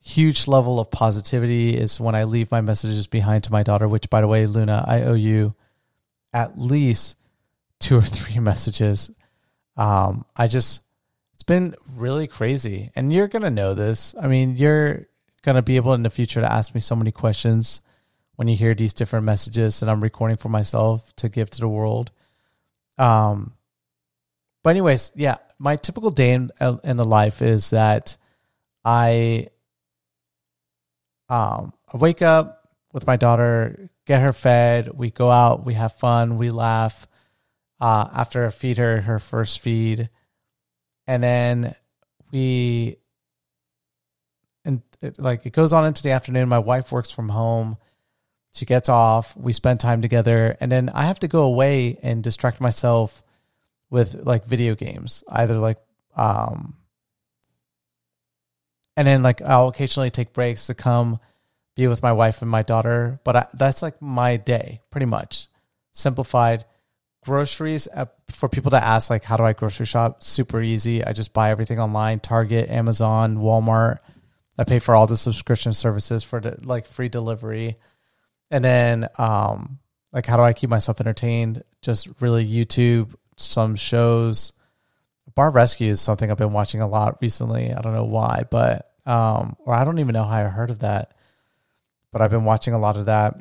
huge 0.00 0.48
level 0.48 0.80
of 0.80 0.90
positivity 0.90 1.76
is 1.76 2.00
when 2.00 2.14
I 2.14 2.24
leave 2.24 2.50
my 2.50 2.62
messages 2.62 3.06
behind 3.06 3.44
to 3.44 3.52
my 3.52 3.62
daughter, 3.62 3.86
which 3.86 4.08
by 4.08 4.22
the 4.22 4.26
way, 4.26 4.46
Luna, 4.46 4.82
I 4.88 5.02
owe 5.02 5.12
you 5.12 5.54
at 6.32 6.58
least 6.58 7.18
two 7.80 7.98
or 7.98 8.02
three 8.02 8.38
messages. 8.40 9.10
Um, 9.76 10.24
I 10.34 10.46
just, 10.46 10.80
it's 11.34 11.42
been 11.42 11.74
really 11.96 12.26
crazy. 12.26 12.92
And 12.96 13.12
you're 13.12 13.28
to 13.28 13.50
know 13.50 13.74
this. 13.74 14.14
I 14.18 14.26
mean, 14.26 14.56
you're 14.56 15.06
to 15.56 15.62
be 15.62 15.76
able 15.76 15.92
in 15.92 16.02
the 16.02 16.08
future 16.08 16.40
to 16.40 16.50
ask 16.50 16.74
me 16.74 16.80
so 16.80 16.96
many 16.96 17.12
questions 17.12 17.82
when 18.36 18.48
you 18.48 18.56
hear 18.56 18.74
these 18.74 18.94
different 18.94 19.26
messages 19.26 19.80
that 19.80 19.90
I'm 19.90 20.02
recording 20.02 20.38
for 20.38 20.48
myself 20.48 21.14
to 21.16 21.28
give 21.28 21.50
to 21.50 21.60
the 21.60 21.68
world. 21.68 22.10
Um, 22.98 23.54
but 24.62 24.70
anyways, 24.70 25.12
yeah, 25.14 25.36
my 25.58 25.76
typical 25.76 26.10
day 26.10 26.32
in, 26.32 26.50
in 26.82 26.96
the 26.96 27.04
life 27.04 27.42
is 27.42 27.70
that 27.70 28.16
I 28.84 29.48
um, 31.28 31.72
I 31.92 31.96
wake 31.96 32.22
up 32.22 32.68
with 32.92 33.06
my 33.06 33.16
daughter, 33.16 33.90
get 34.06 34.22
her 34.22 34.32
fed. 34.32 34.90
We 34.94 35.10
go 35.10 35.30
out, 35.30 35.66
we 35.66 35.74
have 35.74 35.94
fun, 35.94 36.38
we 36.38 36.50
laugh. 36.50 37.06
Uh, 37.80 38.08
after 38.14 38.46
I 38.46 38.50
feed 38.50 38.78
her 38.78 39.02
her 39.02 39.18
first 39.18 39.60
feed, 39.60 40.08
and 41.06 41.22
then 41.22 41.74
we 42.32 42.96
and 44.64 44.82
it, 45.00 45.18
like 45.18 45.44
it 45.46 45.52
goes 45.52 45.72
on 45.72 45.84
into 45.84 46.02
the 46.02 46.12
afternoon. 46.12 46.48
My 46.48 46.58
wife 46.58 46.90
works 46.90 47.10
from 47.10 47.28
home. 47.28 47.76
She 48.56 48.64
gets 48.64 48.88
off. 48.88 49.36
We 49.36 49.52
spend 49.52 49.80
time 49.80 50.00
together, 50.00 50.56
and 50.60 50.72
then 50.72 50.88
I 50.88 51.04
have 51.04 51.20
to 51.20 51.28
go 51.28 51.42
away 51.42 51.98
and 52.02 52.24
distract 52.24 52.58
myself 52.58 53.22
with 53.90 54.24
like 54.24 54.46
video 54.46 54.74
games, 54.74 55.22
either 55.28 55.58
like 55.58 55.76
um 56.16 56.74
and 58.96 59.06
then 59.06 59.22
like 59.22 59.42
I'll 59.42 59.68
occasionally 59.68 60.08
take 60.08 60.32
breaks 60.32 60.68
to 60.68 60.74
come 60.74 61.20
be 61.74 61.86
with 61.86 62.02
my 62.02 62.12
wife 62.12 62.40
and 62.40 62.50
my 62.50 62.62
daughter. 62.62 63.20
But 63.24 63.36
I, 63.36 63.46
that's 63.52 63.82
like 63.82 64.00
my 64.00 64.38
day, 64.38 64.80
pretty 64.90 65.04
much 65.04 65.48
simplified. 65.92 66.64
Groceries 67.24 67.88
uh, 67.94 68.06
for 68.30 68.48
people 68.48 68.70
to 68.70 68.82
ask 68.82 69.10
like, 69.10 69.24
how 69.24 69.36
do 69.36 69.42
I 69.42 69.52
grocery 69.52 69.84
shop? 69.84 70.24
Super 70.24 70.62
easy. 70.62 71.04
I 71.04 71.12
just 71.12 71.34
buy 71.34 71.50
everything 71.50 71.78
online: 71.78 72.20
Target, 72.20 72.70
Amazon, 72.70 73.36
Walmart. 73.36 73.98
I 74.56 74.64
pay 74.64 74.78
for 74.78 74.94
all 74.94 75.06
the 75.06 75.18
subscription 75.18 75.74
services 75.74 76.24
for 76.24 76.40
the, 76.40 76.56
like 76.62 76.86
free 76.86 77.10
delivery, 77.10 77.76
and 78.50 78.64
then 78.64 79.08
um, 79.18 79.78
like 80.12 80.26
how 80.26 80.36
do 80.36 80.42
I 80.42 80.52
keep 80.52 80.70
myself 80.70 81.00
entertained? 81.00 81.62
Just 81.82 82.08
really 82.20 82.46
YouTube, 82.46 83.14
some 83.36 83.76
shows 83.76 84.52
Bar 85.36 85.50
Rescue 85.50 85.90
is 85.90 86.00
something 86.00 86.30
I've 86.30 86.38
been 86.38 86.52
watching 86.52 86.80
a 86.80 86.88
lot 86.88 87.18
recently. 87.20 87.72
I 87.72 87.80
don't 87.82 87.92
know 87.92 88.04
why, 88.04 88.44
but 88.50 88.90
um, 89.04 89.56
or 89.60 89.74
I 89.74 89.84
don't 89.84 89.98
even 89.98 90.14
know 90.14 90.24
how 90.24 90.38
I 90.38 90.44
heard 90.44 90.70
of 90.70 90.80
that, 90.80 91.14
but 92.10 92.22
I've 92.22 92.30
been 92.30 92.46
watching 92.46 92.72
a 92.72 92.78
lot 92.78 92.96
of 92.96 93.06
that, 93.06 93.38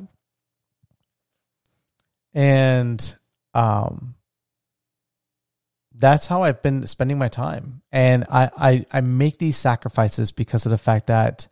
and 2.34 3.16
um, 3.54 4.16
that's 5.94 6.28
how 6.28 6.44
I've 6.44 6.62
been 6.62 6.86
spending 6.86 7.18
my 7.18 7.30
time. 7.30 7.82
And 7.94 8.26
I, 8.30 8.50
I 8.58 8.86
I 8.92 9.02
make 9.02 9.38
these 9.38 9.56
sacrifices 9.56 10.32
because 10.32 10.66
of 10.66 10.72
the 10.72 10.78
fact 10.78 11.08
that 11.08 11.48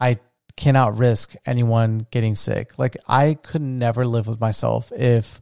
I 0.00 0.18
cannot 0.58 0.98
risk 0.98 1.36
anyone 1.46 2.04
getting 2.10 2.34
sick. 2.34 2.78
Like 2.78 2.96
I 3.06 3.34
could 3.34 3.62
never 3.62 4.04
live 4.04 4.26
with 4.26 4.40
myself 4.40 4.90
if 4.92 5.40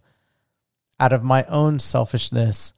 out 1.01 1.15
of 1.15 1.25
my 1.25 1.43
own 1.45 1.79
selfishness 1.79 2.75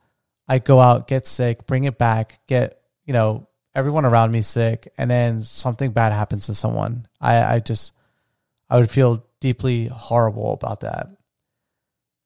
I 0.47 0.61
go 0.61 0.79
out, 0.79 1.09
get 1.09 1.27
sick, 1.27 1.67
bring 1.67 1.83
it 1.83 1.99
back, 1.99 2.41
get, 2.47 2.81
you 3.05 3.13
know, 3.13 3.49
everyone 3.75 4.07
around 4.07 4.31
me 4.31 4.43
sick, 4.43 4.89
and 4.97 5.11
then 5.11 5.41
something 5.41 5.91
bad 5.91 6.13
happens 6.13 6.47
to 6.47 6.55
someone. 6.55 7.09
I, 7.21 7.57
I 7.57 7.59
just, 7.59 7.93
I 8.71 8.79
would 8.79 8.91
feel 8.91 9.27
deeply 9.41 9.89
horrible 9.89 10.53
about 10.53 10.81
that. 10.81 11.09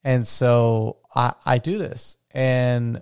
And 0.05 0.27
so 0.27 0.99
I, 1.15 1.33
I 1.47 1.57
do 1.57 1.79
this. 1.79 2.19
And 2.33 3.01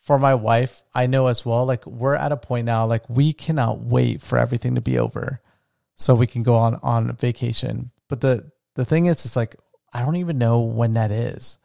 for 0.00 0.18
my 0.18 0.34
wife, 0.34 0.82
I 0.92 1.06
know 1.06 1.28
as 1.28 1.46
well, 1.46 1.66
like 1.66 1.86
we're 1.86 2.16
at 2.16 2.32
a 2.32 2.36
point 2.36 2.66
now, 2.66 2.84
like 2.86 3.08
we 3.08 3.32
cannot 3.32 3.80
wait 3.80 4.20
for 4.20 4.38
everything 4.38 4.74
to 4.74 4.80
be 4.80 4.98
over 4.98 5.40
so 6.02 6.16
we 6.16 6.26
can 6.26 6.42
go 6.42 6.56
on, 6.56 6.80
on 6.82 7.14
vacation. 7.16 7.90
But 8.08 8.20
the, 8.20 8.50
the 8.74 8.84
thing 8.84 9.06
is, 9.06 9.24
it's 9.24 9.36
like, 9.36 9.54
I 9.92 10.04
don't 10.04 10.16
even 10.16 10.36
know 10.36 10.62
when 10.62 10.94
that 10.94 11.12
is. 11.12 11.58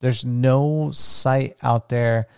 There's 0.00 0.24
no 0.24 0.90
site 0.92 1.56
out 1.62 1.88
there. 1.88 2.28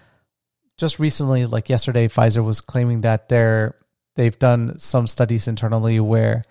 Just 0.78 0.98
recently, 0.98 1.44
like 1.46 1.68
yesterday, 1.68 2.08
Pfizer 2.08 2.44
was 2.44 2.60
claiming 2.60 3.02
that 3.02 3.28
they're 3.28 3.76
they've 4.14 4.38
done 4.38 4.78
some 4.78 5.06
studies 5.06 5.48
internally 5.48 6.00
where 6.00 6.44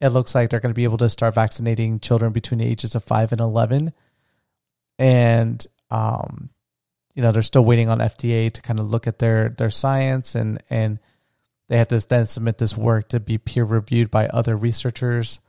it 0.00 0.08
looks 0.08 0.34
like 0.34 0.50
they're 0.50 0.60
going 0.60 0.72
to 0.72 0.78
be 0.78 0.84
able 0.84 0.98
to 0.98 1.08
start 1.08 1.34
vaccinating 1.34 2.00
children 2.00 2.32
between 2.32 2.58
the 2.58 2.66
ages 2.66 2.94
of 2.94 3.04
five 3.04 3.30
and 3.32 3.40
eleven, 3.40 3.92
and 4.98 5.66
um, 5.90 6.50
you 7.14 7.22
know 7.22 7.30
they're 7.30 7.42
still 7.42 7.64
waiting 7.64 7.88
on 7.88 7.98
FDA 7.98 8.50
to 8.52 8.62
kind 8.62 8.80
of 8.80 8.90
look 8.90 9.06
at 9.06 9.18
their 9.18 9.50
their 9.50 9.70
science 9.70 10.34
and 10.34 10.62
and 10.70 10.98
they 11.68 11.76
have 11.76 11.88
to 11.88 11.98
then 12.06 12.26
submit 12.26 12.58
this 12.58 12.76
work 12.76 13.10
to 13.10 13.20
be 13.20 13.38
peer 13.38 13.64
reviewed 13.64 14.10
by 14.10 14.26
other 14.26 14.56
researchers. 14.56 15.40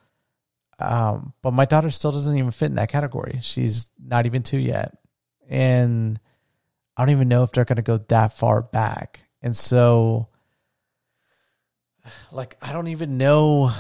Um, 0.78 1.34
but 1.42 1.52
my 1.52 1.66
daughter 1.66 1.90
still 1.90 2.12
doesn't 2.12 2.38
even 2.38 2.52
fit 2.52 2.68
in 2.68 2.76
that 2.76 2.90
category. 2.90 3.40
She's 3.42 3.92
not 4.02 4.26
even 4.26 4.44
two 4.44 4.58
yet. 4.58 4.98
And 5.50 6.20
I 6.96 7.04
don't 7.04 7.16
even 7.16 7.30
know 7.30 7.44
if 7.44 7.52
they're 7.52 7.66
going 7.66 7.78
to 7.78 7.82
go 7.82 7.98
that 8.10 8.34
far 8.34 8.62
back. 8.62 9.24
And 9.42 9.56
so, 9.56 10.28
like, 12.32 12.58
I 12.62 12.74
don't 12.74 12.88
even 12.88 13.18
know 13.18 13.72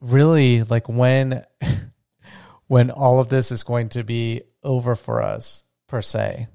really 0.00 0.64
like 0.64 0.88
when 0.88 1.44
when 2.66 2.90
all 2.90 3.20
of 3.20 3.28
this 3.28 3.50
is 3.52 3.62
going 3.62 3.88
to 3.90 4.04
be 4.04 4.42
over 4.62 4.96
for 4.96 5.22
us 5.22 5.64
per 5.88 6.02
se. 6.02 6.48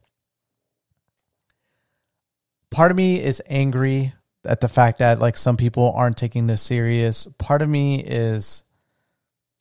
Part 2.70 2.92
of 2.92 2.98
me 2.98 3.24
is 3.24 3.42
angry 3.48 4.14
at 4.46 4.62
the 4.62 4.68
fact 4.68 5.00
that 5.00 5.20
like 5.20 5.38
some 5.38 5.58
people 5.58 5.94
aren't 5.96 6.18
taking 6.18 6.48
this 6.48 6.62
serious. 6.62 7.28
Part 7.38 7.62
of 7.62 7.70
me 7.70 8.02
is 8.02 8.64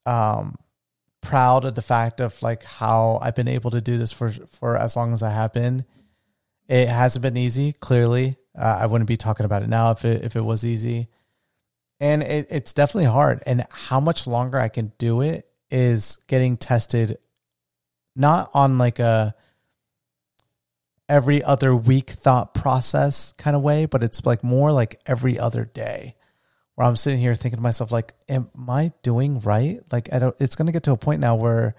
um 0.05 0.57
proud 1.21 1.65
of 1.65 1.75
the 1.75 1.83
fact 1.83 2.21
of 2.21 2.41
like 2.43 2.63
how 2.63 3.19
I've 3.21 3.35
been 3.35 3.49
able 3.49 3.73
to 3.73 3.81
do 3.81 3.99
this 3.99 4.13
for 4.13 4.33
for 4.51 4.77
as 4.77 4.97
long 4.97 5.13
as 5.13 5.23
I 5.23 5.31
have 5.31 5.53
been. 5.53 5.85
It 6.69 6.89
hasn't 6.89 7.23
been 7.23 7.37
easy, 7.37 7.73
clearly. 7.73 8.37
Uh, 8.59 8.79
I 8.81 8.87
wouldn't 8.87 9.09
be 9.09 9.17
talking 9.17 9.47
about 9.47 9.63
it 9.63 9.69
now 9.69 9.93
if 9.93 10.05
it 10.05 10.25
if 10.25 10.37
it 10.37 10.41
was 10.41 10.65
easy. 10.65 11.09
And 11.99 12.23
it, 12.23 12.49
it's 12.51 12.73
definitely 12.73 13.11
hard. 13.11 13.43
And 13.47 13.67
how 13.71 14.01
much 14.01 14.27
longer 14.27 14.59
I 14.59 14.69
can 14.69 14.93
do 14.99 15.23
it 15.23 15.49
is 15.71 16.19
getting 16.27 16.57
tested 16.57 17.19
not 18.15 18.51
on 18.55 18.79
like 18.79 18.99
a 18.99 19.35
every 21.09 21.43
other 21.43 21.75
week 21.75 22.11
thought 22.11 22.55
process 22.55 23.33
kind 23.39 23.57
of 23.57 23.63
way, 23.63 23.87
but 23.87 24.03
it's 24.03 24.25
like 24.25 24.43
more 24.43 24.73
like 24.73 25.01
every 25.07 25.39
other 25.39 25.65
day 25.65 26.17
where 26.75 26.87
I'm 26.87 26.97
sitting 26.97 27.19
here 27.19 27.35
thinking 27.35 27.57
to 27.57 27.63
myself, 27.63 27.91
like, 27.91 28.13
am 28.29 28.51
I 28.69 28.93
doing 29.03 29.41
right? 29.41 29.81
Like, 29.91 30.13
I 30.13 30.19
don't, 30.19 30.37
it's 30.39 30.57
going 30.57 30.67
to 30.67 30.73
get 30.73 30.83
to 30.85 30.93
a 30.93 30.97
point 30.97 31.21
now 31.21 31.35
where 31.35 31.75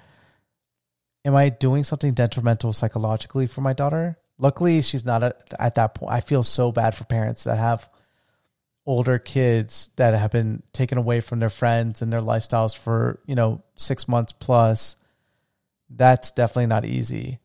am 1.24 1.36
I 1.36 1.50
doing 1.50 1.84
something 1.84 2.14
detrimental 2.14 2.74
psychologically 2.74 3.48
for 3.48 3.62
my 3.62 3.74
daughter? 3.74 4.18
Luckily, 4.40 4.82
she's 4.82 5.06
not 5.06 5.24
at, 5.24 5.54
at 5.60 5.76
that 5.76 5.94
point. 5.94 6.14
I 6.14 6.22
feel 6.22 6.42
so 6.42 6.72
bad 6.72 6.96
for 6.96 7.04
parents 7.04 7.44
that 7.44 7.58
have 7.58 7.88
older 8.88 9.20
kids 9.20 9.92
that 9.98 10.14
have 10.14 10.32
been 10.32 10.64
taken 10.74 10.98
away 10.98 11.20
from 11.20 11.40
their 11.40 11.50
friends 11.50 12.02
and 12.02 12.12
their 12.12 12.22
lifestyles 12.22 12.76
for, 12.76 13.20
you 13.28 13.36
know, 13.36 13.62
six 13.76 14.08
months 14.08 14.32
plus. 14.32 14.96
That's 15.90 16.32
definitely 16.32 16.68
not 16.68 16.86
easy. 16.86 17.40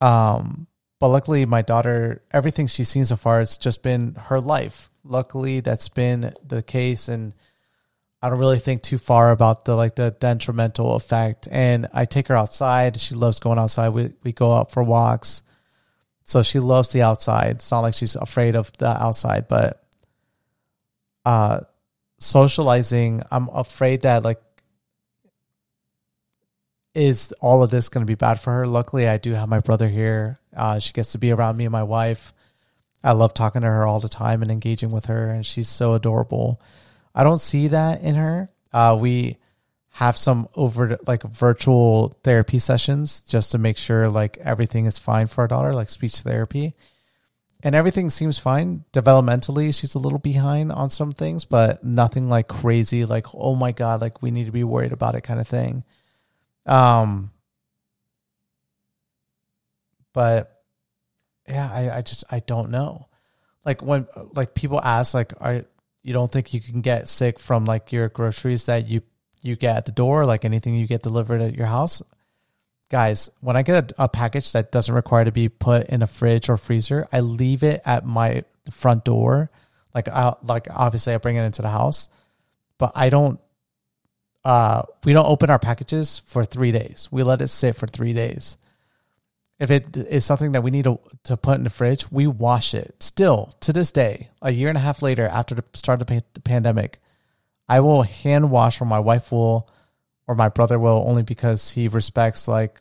Um, 0.00 0.66
but 1.02 1.08
luckily, 1.08 1.44
my 1.46 1.62
daughter, 1.62 2.22
everything 2.30 2.68
she's 2.68 2.88
seen 2.88 3.04
so 3.04 3.16
far, 3.16 3.40
it's 3.40 3.58
just 3.58 3.82
been 3.82 4.14
her 4.14 4.40
life. 4.40 4.88
Luckily, 5.02 5.58
that's 5.58 5.88
been 5.88 6.32
the 6.46 6.62
case, 6.62 7.08
and 7.08 7.34
I 8.22 8.30
don't 8.30 8.38
really 8.38 8.60
think 8.60 8.82
too 8.82 8.98
far 8.98 9.32
about 9.32 9.64
the 9.64 9.74
like 9.74 9.96
the 9.96 10.12
detrimental 10.12 10.94
effect. 10.94 11.48
And 11.50 11.88
I 11.92 12.04
take 12.04 12.28
her 12.28 12.36
outside. 12.36 13.00
She 13.00 13.16
loves 13.16 13.40
going 13.40 13.58
outside. 13.58 13.88
We 13.88 14.12
we 14.22 14.30
go 14.30 14.52
out 14.52 14.70
for 14.70 14.84
walks, 14.84 15.42
so 16.22 16.44
she 16.44 16.60
loves 16.60 16.90
the 16.90 17.02
outside. 17.02 17.56
It's 17.56 17.72
not 17.72 17.80
like 17.80 17.94
she's 17.94 18.14
afraid 18.14 18.54
of 18.54 18.70
the 18.78 18.86
outside, 18.86 19.48
but 19.48 19.84
uh, 21.24 21.62
socializing, 22.20 23.24
I'm 23.28 23.48
afraid 23.48 24.02
that 24.02 24.22
like 24.22 24.40
is 26.94 27.32
all 27.40 27.62
of 27.62 27.70
this 27.70 27.88
going 27.88 28.04
to 28.04 28.10
be 28.10 28.14
bad 28.14 28.40
for 28.40 28.52
her? 28.52 28.66
Luckily, 28.66 29.08
I 29.08 29.18
do 29.18 29.32
have 29.32 29.48
my 29.48 29.60
brother 29.60 29.88
here. 29.88 30.38
Uh, 30.54 30.78
she 30.78 30.92
gets 30.92 31.12
to 31.12 31.18
be 31.18 31.30
around 31.30 31.56
me 31.56 31.64
and 31.64 31.72
my 31.72 31.82
wife. 31.82 32.32
I 33.02 33.12
love 33.12 33.34
talking 33.34 33.62
to 33.62 33.68
her 33.68 33.86
all 33.86 34.00
the 34.00 34.08
time 34.08 34.42
and 34.42 34.50
engaging 34.50 34.90
with 34.90 35.06
her, 35.06 35.30
and 35.30 35.44
she's 35.44 35.68
so 35.68 35.94
adorable. 35.94 36.60
I 37.14 37.24
don't 37.24 37.40
see 37.40 37.68
that 37.68 38.02
in 38.02 38.14
her. 38.14 38.50
Uh, 38.72 38.96
we 38.98 39.38
have 39.90 40.16
some 40.16 40.48
over 40.54 40.98
like 41.06 41.22
virtual 41.22 42.08
therapy 42.24 42.58
sessions 42.58 43.20
just 43.20 43.52
to 43.52 43.58
make 43.58 43.76
sure 43.76 44.08
like 44.08 44.38
everything 44.38 44.86
is 44.86 44.98
fine 44.98 45.26
for 45.26 45.42
our 45.42 45.48
daughter, 45.48 45.74
like 45.74 45.90
speech 45.90 46.16
therapy. 46.20 46.74
And 47.62 47.74
everything 47.74 48.10
seems 48.10 48.38
fine. 48.38 48.84
Developmentally, 48.92 49.78
she's 49.78 49.94
a 49.94 49.98
little 50.00 50.18
behind 50.18 50.72
on 50.72 50.90
some 50.90 51.12
things, 51.12 51.44
but 51.44 51.84
nothing 51.84 52.28
like 52.28 52.48
crazy, 52.48 53.04
like, 53.04 53.26
oh 53.34 53.54
my 53.54 53.70
God, 53.70 54.00
like 54.00 54.22
we 54.22 54.30
need 54.30 54.46
to 54.46 54.52
be 54.52 54.64
worried 54.64 54.92
about 54.92 55.14
it 55.14 55.20
kind 55.20 55.40
of 55.40 55.46
thing. 55.46 55.84
Um, 56.66 57.30
but 60.12 60.62
yeah, 61.48 61.70
I, 61.72 61.98
I 61.98 62.00
just 62.02 62.24
I 62.30 62.40
don't 62.40 62.70
know. 62.70 63.08
Like 63.64 63.82
when 63.82 64.06
like 64.34 64.54
people 64.54 64.80
ask 64.80 65.14
like, 65.14 65.32
are 65.40 65.64
you 66.02 66.12
don't 66.12 66.30
think 66.30 66.52
you 66.52 66.60
can 66.60 66.80
get 66.80 67.08
sick 67.08 67.38
from 67.38 67.64
like 67.64 67.92
your 67.92 68.08
groceries 68.08 68.66
that 68.66 68.88
you 68.88 69.02
you 69.40 69.56
get 69.56 69.76
at 69.76 69.86
the 69.86 69.92
door, 69.92 70.24
like 70.24 70.44
anything 70.44 70.74
you 70.74 70.86
get 70.86 71.02
delivered 71.02 71.40
at 71.40 71.54
your 71.54 71.66
house? 71.66 72.02
Guys, 72.90 73.30
when 73.40 73.56
I 73.56 73.62
get 73.62 73.92
a, 73.92 74.04
a 74.04 74.08
package 74.08 74.52
that 74.52 74.70
doesn't 74.70 74.94
require 74.94 75.24
to 75.24 75.32
be 75.32 75.48
put 75.48 75.88
in 75.88 76.02
a 76.02 76.06
fridge 76.06 76.48
or 76.48 76.56
freezer, 76.58 77.08
I 77.12 77.20
leave 77.20 77.62
it 77.62 77.80
at 77.86 78.04
my 78.04 78.44
front 78.70 79.04
door. 79.04 79.50
Like 79.94 80.08
I 80.08 80.34
like 80.42 80.66
obviously 80.74 81.14
I 81.14 81.18
bring 81.18 81.36
it 81.36 81.44
into 81.44 81.62
the 81.62 81.70
house, 81.70 82.08
but 82.78 82.92
I 82.94 83.08
don't 83.08 83.40
uh, 84.44 84.82
we 85.04 85.12
don't 85.12 85.26
open 85.26 85.50
our 85.50 85.58
packages 85.58 86.20
for 86.26 86.44
three 86.44 86.72
days. 86.72 87.08
We 87.10 87.22
let 87.22 87.42
it 87.42 87.48
sit 87.48 87.76
for 87.76 87.86
three 87.86 88.12
days. 88.12 88.56
If 89.58 89.70
it 89.70 89.96
is 89.96 90.24
something 90.24 90.52
that 90.52 90.62
we 90.62 90.72
need 90.72 90.84
to, 90.84 90.98
to 91.24 91.36
put 91.36 91.58
in 91.58 91.64
the 91.64 91.70
fridge, 91.70 92.10
we 92.10 92.26
wash 92.26 92.74
it. 92.74 92.96
Still, 93.00 93.54
to 93.60 93.72
this 93.72 93.92
day, 93.92 94.30
a 94.40 94.50
year 94.50 94.68
and 94.68 94.76
a 94.76 94.80
half 94.80 95.02
later, 95.02 95.26
after 95.28 95.54
the 95.54 95.64
start 95.74 96.02
of 96.02 96.08
the 96.08 96.40
pandemic, 96.42 97.00
I 97.68 97.80
will 97.80 98.02
hand 98.02 98.50
wash, 98.50 98.80
or 98.80 98.86
my 98.86 98.98
wife 98.98 99.30
will, 99.30 99.70
or 100.26 100.34
my 100.34 100.48
brother 100.48 100.78
will, 100.78 101.04
only 101.06 101.22
because 101.22 101.70
he 101.70 101.86
respects 101.86 102.48
like 102.48 102.80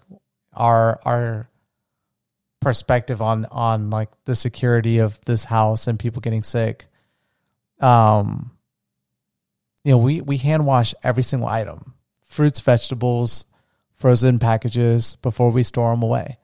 our 0.54 1.00
our 1.06 1.50
perspective 2.62 3.21
on 3.21 3.45
on 3.52 3.89
like 3.89 4.10
the 4.26 4.36
security 4.36 5.00
of 5.00 5.19
this 5.26 5.43
house 5.45 5.88
and 5.88 6.00
people 6.00 6.21
getting 6.21 6.43
sick. 6.43 6.88
Um, 7.80 8.52
you 9.84 9.91
know, 9.91 9.98
we, 9.98 10.22
we 10.22 10.38
hand 10.38 10.65
wash 10.65 10.94
every 11.04 11.24
single 11.24 11.48
item 11.48 11.94
fruits, 12.26 12.62
vegetables, 12.62 13.46
frozen 13.96 14.39
packages 14.39 15.15
before 15.15 15.52
we 15.52 15.63
store 15.63 15.91
them 15.91 16.04
away. 16.04 16.38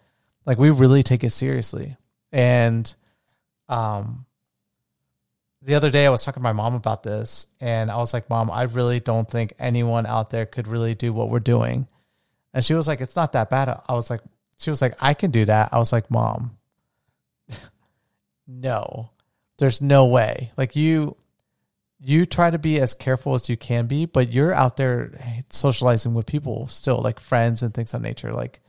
Like 0.46 0.58
we 0.58 0.70
really 0.70 1.02
take 1.02 1.24
it 1.24 1.32
seriously. 1.32 1.98
And 2.32 2.94
um, 3.70 4.26
the 5.62 5.76
other 5.76 5.90
day 5.90 6.06
I 6.06 6.10
was 6.10 6.24
talking 6.24 6.42
to 6.42 6.44
my 6.44 6.54
mom 6.54 6.76
about 6.76 7.04
this 7.04 7.48
and 7.60 7.90
I 7.90 7.98
was 7.98 8.14
like, 8.14 8.30
Mom, 8.30 8.52
I 8.52 8.64
really 8.64 9.00
don't 9.00 9.30
think 9.30 9.54
anyone 9.60 10.06
out 10.06 10.30
there 10.30 10.46
could 10.46 10.68
really 10.68 10.96
do 10.96 11.12
what 11.12 11.30
we're 11.30 11.40
doing. 11.40 11.88
And 12.54 12.64
she 12.64 12.74
was 12.74 12.88
like, 12.88 13.02
It's 13.02 13.16
not 13.16 13.34
that 13.34 13.50
bad. 13.50 13.70
I 13.88 13.94
was 13.94 14.10
like, 14.10 14.22
She 14.58 14.70
was 14.70 14.82
like, 14.82 14.96
I 15.02 15.14
can 15.14 15.32
do 15.32 15.46
that. 15.46 15.70
I 15.74 15.80
was 15.80 15.92
like, 15.92 16.10
Mom, 16.12 16.58
no, 18.48 19.10
there's 19.58 19.82
no 19.82 20.06
way. 20.06 20.52
Like 20.58 20.76
you, 20.76 21.18
you 22.00 22.26
try 22.26 22.50
to 22.50 22.60
be 22.60 22.80
as 22.80 22.94
careful 22.94 23.34
as 23.34 23.50
you 23.50 23.58
can 23.58 23.88
be, 23.88 24.06
but 24.06 24.32
you're 24.32 24.54
out 24.54 24.78
there 24.78 25.44
socializing 25.50 26.14
with 26.14 26.26
people 26.26 26.68
still, 26.68 27.00
like 27.02 27.20
friends 27.20 27.64
and 27.64 27.74
things 27.74 27.94
of 27.94 28.02
nature. 28.02 28.34
Like 28.34 28.62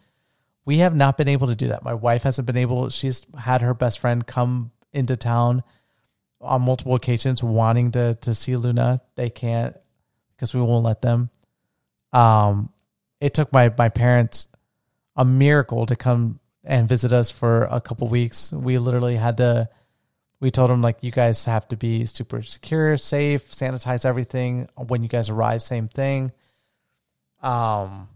we 0.64 0.78
have 0.78 0.94
not 0.94 1.16
been 1.16 1.28
able 1.28 1.48
to 1.48 1.54
do 1.54 1.68
that. 1.68 1.84
My 1.84 1.94
wife 1.94 2.22
hasn't 2.22 2.46
been 2.46 2.56
able. 2.56 2.88
She's 2.90 3.26
had 3.38 3.60
her 3.60 3.74
best 3.74 3.98
friend 3.98 4.26
come 4.26 4.70
into 4.92 5.16
town 5.16 5.62
on 6.40 6.62
multiple 6.62 6.94
occasions, 6.94 7.42
wanting 7.42 7.92
to 7.92 8.14
to 8.22 8.34
see 8.34 8.56
Luna. 8.56 9.00
They 9.14 9.30
can't 9.30 9.76
because 10.34 10.54
we 10.54 10.60
won't 10.60 10.84
let 10.84 11.02
them. 11.02 11.30
Um, 12.12 12.70
it 13.20 13.34
took 13.34 13.52
my 13.52 13.72
my 13.76 13.88
parents 13.88 14.48
a 15.16 15.24
miracle 15.24 15.84
to 15.86 15.96
come 15.96 16.38
and 16.64 16.88
visit 16.88 17.12
us 17.12 17.30
for 17.30 17.64
a 17.64 17.80
couple 17.80 18.08
weeks. 18.08 18.52
We 18.52 18.78
literally 18.78 19.16
had 19.16 19.38
to 19.38 19.68
we 20.40 20.50
told 20.50 20.70
them 20.70 20.82
like 20.82 21.02
you 21.02 21.10
guys 21.10 21.44
have 21.46 21.66
to 21.68 21.76
be 21.76 22.06
super 22.06 22.42
secure, 22.42 22.96
safe, 22.96 23.50
sanitize 23.50 24.04
everything 24.04 24.68
when 24.76 25.02
you 25.02 25.08
guys 25.08 25.30
arrive. 25.30 25.62
Same 25.62 25.88
thing. 25.88 26.32
Um, 27.42 28.08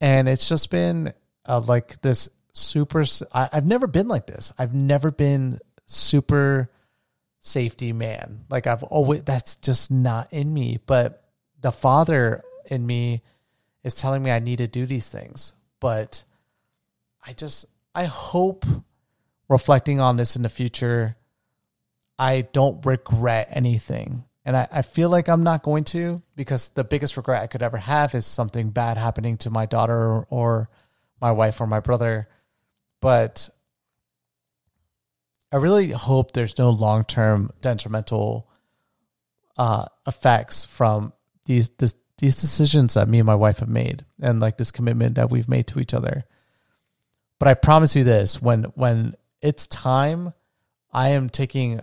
and 0.00 0.28
it's 0.28 0.48
just 0.48 0.70
been 0.70 1.12
uh, 1.46 1.60
like 1.60 2.00
this 2.00 2.28
super. 2.52 3.04
I, 3.32 3.48
I've 3.52 3.66
never 3.66 3.86
been 3.86 4.08
like 4.08 4.26
this. 4.26 4.52
I've 4.58 4.74
never 4.74 5.10
been 5.10 5.60
super 5.86 6.70
safety 7.40 7.92
man. 7.92 8.44
Like 8.50 8.66
I've 8.66 8.82
always 8.82 9.22
that's 9.22 9.56
just 9.56 9.90
not 9.90 10.32
in 10.32 10.52
me. 10.52 10.80
But 10.86 11.22
the 11.60 11.72
father 11.72 12.42
in 12.66 12.84
me 12.84 13.22
is 13.84 13.94
telling 13.94 14.22
me 14.22 14.30
I 14.30 14.40
need 14.40 14.58
to 14.58 14.66
do 14.66 14.86
these 14.86 15.08
things. 15.08 15.52
But 15.78 16.24
I 17.24 17.32
just 17.32 17.66
I 17.94 18.04
hope 18.04 18.64
reflecting 19.50 20.00
on 20.00 20.16
this 20.16 20.36
in 20.36 20.42
the 20.42 20.48
future, 20.48 21.16
I 22.18 22.42
don't 22.42 22.86
regret 22.86 23.48
anything. 23.50 24.24
And 24.44 24.56
I, 24.56 24.68
I 24.70 24.82
feel 24.82 25.10
like 25.10 25.28
I'm 25.28 25.42
not 25.42 25.62
going 25.62 25.84
to 25.84 26.22
because 26.36 26.70
the 26.70 26.84
biggest 26.84 27.16
regret 27.18 27.42
I 27.42 27.46
could 27.48 27.62
ever 27.62 27.76
have 27.76 28.14
is 28.14 28.24
something 28.24 28.70
bad 28.70 28.96
happening 28.96 29.36
to 29.38 29.50
my 29.50 29.66
daughter 29.66 30.22
or, 30.30 30.70
my 31.20 31.32
wife 31.32 31.60
or 31.60 31.66
my 31.66 31.80
brother. 31.80 32.28
But 33.00 33.50
I 35.52 35.56
really 35.56 35.90
hope 35.90 36.32
there's 36.32 36.56
no 36.56 36.70
long 36.70 37.04
term 37.04 37.50
detrimental 37.60 38.48
uh, 39.58 39.86
effects 40.06 40.64
from 40.64 41.12
these 41.44 41.70
this, 41.70 41.94
these 42.18 42.40
decisions 42.40 42.94
that 42.94 43.08
me 43.08 43.18
and 43.18 43.26
my 43.26 43.34
wife 43.34 43.58
have 43.58 43.68
made 43.68 44.04
and 44.22 44.40
like 44.40 44.56
this 44.56 44.70
commitment 44.70 45.16
that 45.16 45.30
we've 45.30 45.48
made 45.48 45.66
to 45.68 45.80
each 45.80 45.92
other. 45.92 46.24
But 47.38 47.48
I 47.48 47.54
promise 47.54 47.96
you 47.96 48.04
this: 48.04 48.40
when 48.40 48.64
when 48.74 49.16
it's 49.42 49.66
time. 49.66 50.32
I 50.92 51.10
am 51.10 51.28
taking 51.30 51.80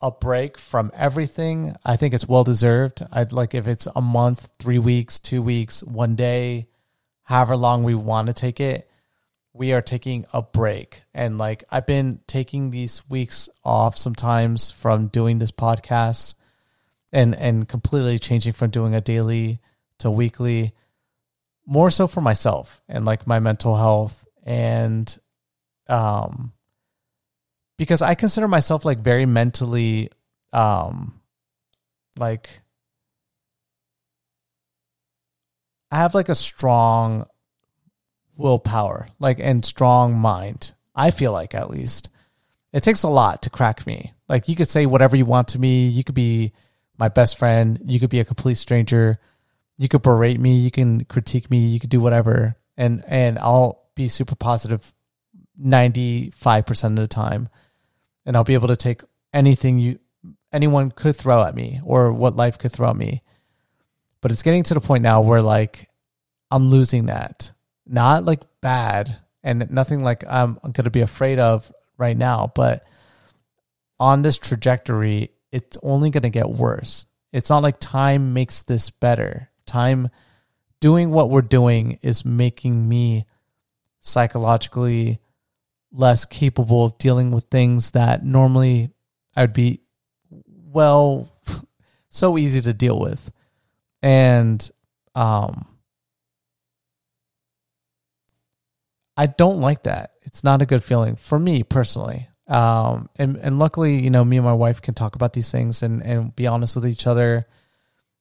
a 0.00 0.10
break 0.10 0.58
from 0.58 0.90
everything. 0.94 1.74
I 1.84 1.96
think 1.96 2.14
it's 2.14 2.28
well 2.28 2.44
deserved. 2.44 3.02
I'd 3.10 3.32
like 3.32 3.54
if 3.54 3.66
it's 3.66 3.88
a 3.96 4.00
month, 4.02 4.50
three 4.58 4.78
weeks, 4.78 5.18
two 5.18 5.42
weeks, 5.42 5.82
one 5.82 6.14
day, 6.14 6.68
however 7.22 7.56
long 7.56 7.82
we 7.84 7.94
want 7.94 8.26
to 8.28 8.34
take 8.34 8.60
it. 8.60 8.88
we 9.56 9.72
are 9.72 9.80
taking 9.80 10.26
a 10.32 10.42
break. 10.42 11.02
And 11.14 11.38
like 11.38 11.64
I've 11.70 11.86
been 11.86 12.20
taking 12.26 12.70
these 12.70 13.08
weeks 13.08 13.48
off 13.64 13.96
sometimes 13.96 14.70
from 14.72 15.06
doing 15.06 15.38
this 15.38 15.52
podcast 15.52 16.34
and 17.12 17.34
and 17.36 17.68
completely 17.68 18.18
changing 18.18 18.52
from 18.52 18.70
doing 18.70 18.94
a 18.94 19.00
daily 19.00 19.60
to 20.00 20.10
weekly 20.10 20.74
more 21.66 21.88
so 21.88 22.06
for 22.08 22.20
myself 22.20 22.82
and 22.88 23.04
like 23.04 23.26
my 23.26 23.38
mental 23.38 23.76
health 23.76 24.26
and 24.42 25.16
um 25.88 26.52
because 27.76 28.02
I 28.02 28.14
consider 28.14 28.48
myself 28.48 28.84
like 28.84 28.98
very 28.98 29.26
mentally 29.26 30.10
um 30.52 31.20
like 32.18 32.48
I 35.90 35.98
have 35.98 36.14
like 36.14 36.28
a 36.28 36.34
strong 36.34 37.26
willpower, 38.36 39.08
like 39.20 39.38
and 39.38 39.64
strong 39.64 40.18
mind. 40.18 40.72
I 40.94 41.12
feel 41.12 41.32
like 41.32 41.54
at 41.54 41.70
least. 41.70 42.08
It 42.72 42.82
takes 42.82 43.04
a 43.04 43.08
lot 43.08 43.42
to 43.42 43.50
crack 43.50 43.86
me. 43.86 44.12
Like 44.28 44.48
you 44.48 44.56
could 44.56 44.68
say 44.68 44.86
whatever 44.86 45.14
you 45.14 45.24
want 45.24 45.48
to 45.48 45.60
me. 45.60 45.86
You 45.86 46.02
could 46.02 46.16
be 46.16 46.52
my 46.98 47.08
best 47.08 47.38
friend. 47.38 47.78
You 47.84 48.00
could 48.00 48.10
be 48.10 48.18
a 48.18 48.24
complete 48.24 48.56
stranger. 48.56 49.20
You 49.76 49.88
could 49.88 50.02
berate 50.02 50.40
me. 50.40 50.56
You 50.56 50.72
can 50.72 51.04
critique 51.04 51.48
me. 51.50 51.58
You 51.58 51.78
could 51.78 51.90
do 51.90 52.00
whatever, 52.00 52.56
and 52.76 53.04
and 53.06 53.38
I'll 53.38 53.84
be 53.94 54.08
super 54.08 54.34
positive 54.34 54.80
positive 54.80 54.94
ninety 55.56 56.30
five 56.30 56.66
percent 56.66 56.98
of 56.98 57.02
the 57.04 57.08
time, 57.08 57.48
and 58.26 58.36
I'll 58.36 58.44
be 58.44 58.54
able 58.54 58.68
to 58.68 58.76
take 58.76 59.02
anything 59.32 59.78
you 59.78 59.98
anyone 60.52 60.90
could 60.90 61.16
throw 61.16 61.42
at 61.42 61.54
me 61.54 61.80
or 61.84 62.12
what 62.12 62.36
life 62.36 62.58
could 62.58 62.72
throw 62.72 62.90
at 62.90 62.96
me. 62.96 63.22
But 64.20 64.30
it's 64.30 64.42
getting 64.42 64.62
to 64.64 64.74
the 64.74 64.80
point 64.80 65.02
now 65.02 65.20
where 65.20 65.42
like 65.42 65.90
I'm 66.50 66.68
losing 66.68 67.06
that. 67.06 67.52
Not 67.86 68.24
like 68.24 68.40
bad 68.60 69.16
and 69.42 69.70
nothing 69.70 70.02
like 70.02 70.24
I'm 70.28 70.54
going 70.54 70.84
to 70.84 70.90
be 70.90 71.02
afraid 71.02 71.38
of 71.38 71.70
right 71.98 72.16
now, 72.16 72.52
but 72.54 72.86
on 74.00 74.22
this 74.22 74.38
trajectory, 74.38 75.30
it's 75.52 75.76
only 75.82 76.10
going 76.10 76.22
to 76.22 76.30
get 76.30 76.48
worse. 76.48 77.06
It's 77.32 77.50
not 77.50 77.62
like 77.62 77.78
time 77.78 78.32
makes 78.32 78.62
this 78.62 78.90
better. 78.90 79.50
Time 79.66 80.08
doing 80.80 81.10
what 81.10 81.30
we're 81.30 81.42
doing 81.42 81.98
is 82.02 82.24
making 82.24 82.88
me 82.88 83.26
psychologically 84.00 85.18
less 85.94 86.24
capable 86.24 86.84
of 86.84 86.98
dealing 86.98 87.30
with 87.30 87.44
things 87.44 87.92
that 87.92 88.24
normally 88.24 88.90
I'd 89.36 89.52
be 89.52 89.80
well 90.72 91.32
so 92.08 92.36
easy 92.36 92.60
to 92.62 92.72
deal 92.74 92.98
with 92.98 93.30
and 94.02 94.70
um 95.14 95.66
I 99.16 99.26
don't 99.26 99.60
like 99.60 99.84
that. 99.84 100.10
It's 100.22 100.42
not 100.42 100.60
a 100.60 100.66
good 100.66 100.82
feeling 100.82 101.14
for 101.14 101.38
me 101.38 101.62
personally. 101.62 102.28
Um 102.48 103.08
and 103.16 103.36
and 103.36 103.58
luckily, 103.60 104.02
you 104.02 104.10
know, 104.10 104.24
me 104.24 104.36
and 104.36 104.44
my 104.44 104.52
wife 104.52 104.82
can 104.82 104.94
talk 104.94 105.14
about 105.14 105.32
these 105.32 105.52
things 105.52 105.82
and 105.82 106.02
and 106.02 106.34
be 106.34 106.48
honest 106.48 106.74
with 106.74 106.88
each 106.88 107.06
other. 107.06 107.46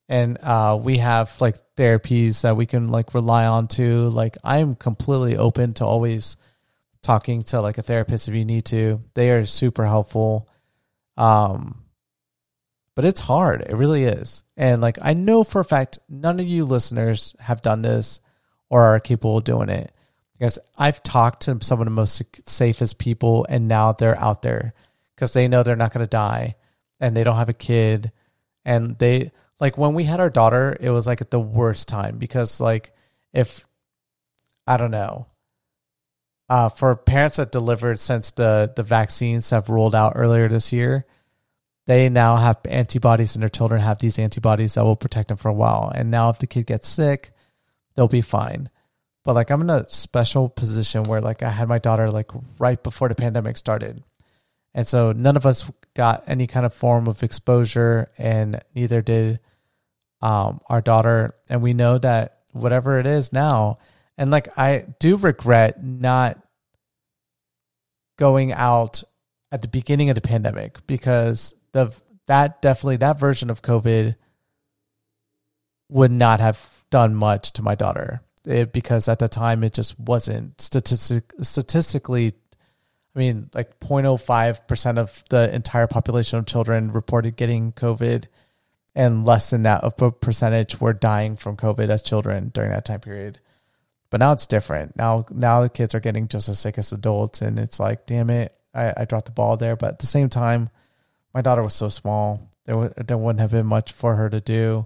And 0.07 0.37
uh 0.43 0.79
we 0.79 0.97
have 0.97 1.41
like 1.41 1.55
therapies 1.75 2.41
that 2.41 2.55
we 2.55 2.67
can 2.67 2.89
like 2.89 3.15
rely 3.15 3.47
on 3.47 3.67
to. 3.69 4.09
Like 4.09 4.37
I'm 4.43 4.75
completely 4.75 5.37
open 5.37 5.73
to 5.75 5.85
always 5.85 6.37
talking 7.03 7.43
to 7.43 7.61
like 7.61 7.77
a 7.77 7.83
therapist 7.83 8.27
if 8.27 8.33
you 8.33 8.45
need 8.45 8.65
to. 8.65 9.01
They 9.13 9.31
are 9.31 9.45
super 9.45 9.85
helpful. 9.85 10.49
Um 11.17 11.83
but 12.95 13.05
it's 13.05 13.19
hard. 13.19 13.61
It 13.61 13.75
really 13.75 14.03
is. 14.03 14.43
And 14.55 14.81
like 14.81 14.97
I 15.01 15.13
know 15.13 15.43
for 15.43 15.61
a 15.61 15.65
fact 15.65 15.99
none 16.09 16.39
of 16.39 16.47
you 16.47 16.65
listeners 16.65 17.35
have 17.39 17.61
done 17.61 17.81
this 17.81 18.21
or 18.69 18.81
are 18.81 18.99
capable 18.99 19.37
of 19.37 19.43
doing 19.43 19.69
it. 19.69 19.93
Because 20.33 20.57
I've 20.77 21.03
talked 21.03 21.43
to 21.43 21.59
some 21.61 21.79
of 21.79 21.85
the 21.85 21.91
most 21.91 22.21
safest 22.49 22.97
people 22.97 23.45
and 23.47 23.67
now 23.67 23.91
they're 23.93 24.19
out 24.19 24.41
there 24.41 24.73
because 25.15 25.33
they 25.33 25.47
know 25.47 25.63
they're 25.63 25.75
not 25.75 25.93
going 25.93 26.03
to 26.03 26.09
die 26.09 26.55
and 26.99 27.15
they 27.15 27.23
don't 27.23 27.37
have 27.37 27.49
a 27.49 27.53
kid 27.53 28.11
and 28.65 28.97
they 28.97 29.31
like 29.59 29.77
when 29.77 29.93
we 29.93 30.03
had 30.03 30.19
our 30.19 30.29
daughter 30.29 30.75
it 30.79 30.89
was 30.89 31.07
like 31.07 31.21
at 31.21 31.31
the 31.31 31.39
worst 31.39 31.87
time 31.87 32.17
because 32.17 32.59
like 32.59 32.95
if 33.31 33.65
I 34.65 34.77
don't 34.77 34.91
know 34.91 35.27
uh, 36.49 36.69
for 36.69 36.95
parents 36.95 37.37
that 37.37 37.51
delivered 37.51 37.99
since 37.99 38.31
the 38.31 38.71
the 38.75 38.83
vaccines 38.83 39.49
have 39.49 39.69
rolled 39.69 39.95
out 39.95 40.13
earlier 40.15 40.47
this 40.47 40.73
year, 40.73 41.05
they 41.85 42.09
now 42.09 42.37
have 42.37 42.59
antibodies 42.69 43.35
and 43.35 43.43
their 43.43 43.49
children 43.49 43.81
have 43.81 43.99
these 43.99 44.19
antibodies 44.19 44.75
that 44.75 44.83
will 44.83 44.95
protect 44.95 45.29
them 45.29 45.37
for 45.37 45.49
a 45.49 45.53
while. 45.53 45.91
And 45.93 46.11
now 46.11 46.29
if 46.29 46.39
the 46.39 46.47
kid 46.47 46.65
gets 46.65 46.87
sick, 46.87 47.31
they'll 47.95 48.07
be 48.07 48.21
fine. 48.21 48.69
But 49.23 49.35
like 49.35 49.51
I'm 49.51 49.61
in 49.61 49.69
a 49.69 49.87
special 49.89 50.49
position 50.49 51.03
where 51.03 51.21
like 51.21 51.43
I 51.43 51.49
had 51.49 51.67
my 51.67 51.79
daughter 51.79 52.09
like 52.09 52.31
right 52.59 52.81
before 52.81 53.09
the 53.09 53.15
pandemic 53.15 53.57
started. 53.57 54.03
And 54.73 54.87
so 54.87 55.11
none 55.11 55.37
of 55.37 55.45
us 55.45 55.69
got 55.93 56.23
any 56.27 56.47
kind 56.47 56.65
of 56.65 56.73
form 56.73 57.07
of 57.07 57.23
exposure 57.23 58.11
and 58.17 58.61
neither 58.73 59.01
did 59.01 59.39
um, 60.21 60.61
our 60.67 60.81
daughter. 60.81 61.35
And 61.49 61.61
we 61.61 61.73
know 61.73 61.97
that 61.99 62.39
whatever 62.51 62.99
it 62.99 63.05
is 63.05 63.31
now, 63.31 63.77
and 64.17 64.31
like 64.31 64.57
I 64.57 64.85
do 64.99 65.17
regret 65.17 65.83
not 65.83 66.39
going 68.17 68.53
out 68.53 69.03
at 69.51 69.61
the 69.61 69.67
beginning 69.67 70.09
of 70.09 70.15
the 70.15 70.21
pandemic 70.21 70.85
because 70.87 71.55
the 71.71 71.95
that 72.27 72.61
definitely 72.61 72.97
that 72.97 73.19
version 73.19 73.49
of 73.49 73.61
COVID 73.61 74.15
would 75.89 76.11
not 76.11 76.39
have 76.39 76.83
done 76.89 77.13
much 77.15 77.51
to 77.53 77.61
my 77.61 77.75
daughter 77.75 78.21
it, 78.45 78.73
because 78.73 79.07
at 79.07 79.19
the 79.19 79.27
time 79.27 79.63
it 79.63 79.73
just 79.73 79.99
wasn't 79.99 80.59
statistic 80.59 81.33
statistically. 81.41 82.33
I 83.15 83.19
mean, 83.19 83.49
like 83.53 83.79
0.05 83.79 84.67
percent 84.67 84.97
of 84.97 85.23
the 85.29 85.53
entire 85.53 85.87
population 85.87 86.39
of 86.39 86.45
children 86.45 86.91
reported 86.91 87.35
getting 87.35 87.71
COVID, 87.73 88.25
and 88.95 89.25
less 89.25 89.49
than 89.49 89.63
that 89.63 89.83
of 89.83 89.95
percentage 90.19 90.81
were 90.81 90.93
dying 90.93 91.35
from 91.35 91.57
COVID 91.57 91.89
as 91.89 92.01
children 92.01 92.49
during 92.53 92.71
that 92.71 92.85
time 92.85 93.01
period. 93.01 93.39
But 94.13 94.19
now 94.19 94.31
it's 94.31 94.45
different. 94.45 94.95
Now, 94.95 95.25
now 95.31 95.61
the 95.61 95.69
kids 95.69 95.95
are 95.95 95.99
getting 95.99 96.27
just 96.27 96.47
as 96.47 96.59
sick 96.59 96.77
as 96.77 96.91
adults, 96.91 97.41
and 97.41 97.57
it's 97.57 97.79
like, 97.79 98.05
damn 98.05 98.29
it, 98.29 98.55
I, 98.71 98.93
I 98.95 99.05
dropped 99.05 99.25
the 99.25 99.31
ball 99.31 99.57
there. 99.57 99.75
But 99.75 99.93
at 99.93 99.99
the 100.01 100.05
same 100.05 100.29
time, 100.29 100.69
my 101.33 101.41
daughter 101.41 101.63
was 101.63 101.73
so 101.73 101.89
small. 101.89 102.51
There, 102.65 102.75
w- 102.75 102.93
there 102.95 103.17
wouldn't 103.17 103.39
have 103.39 103.49
been 103.49 103.65
much 103.65 103.91
for 103.91 104.13
her 104.13 104.29
to 104.29 104.39
do. 104.39 104.85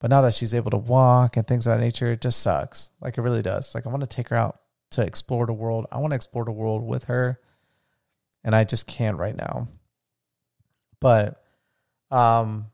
But 0.00 0.08
now 0.08 0.22
that 0.22 0.32
she's 0.32 0.54
able 0.54 0.70
to 0.70 0.78
walk 0.78 1.36
and 1.36 1.46
things 1.46 1.66
of 1.66 1.76
that 1.76 1.84
nature, 1.84 2.10
it 2.10 2.22
just 2.22 2.40
sucks. 2.40 2.88
Like 3.02 3.18
it 3.18 3.20
really 3.20 3.42
does. 3.42 3.74
Like 3.74 3.86
I 3.86 3.90
want 3.90 4.00
to 4.00 4.06
take 4.06 4.30
her 4.30 4.36
out 4.36 4.60
to 4.92 5.02
explore 5.02 5.44
the 5.44 5.52
world. 5.52 5.84
I 5.92 5.98
want 5.98 6.12
to 6.12 6.16
explore 6.16 6.46
the 6.46 6.50
world 6.50 6.82
with 6.82 7.04
her. 7.04 7.38
And 8.44 8.56
I 8.56 8.64
just 8.64 8.86
can't 8.86 9.18
right 9.18 9.36
now. 9.36 9.68
But 11.00 11.44
um 12.10 12.68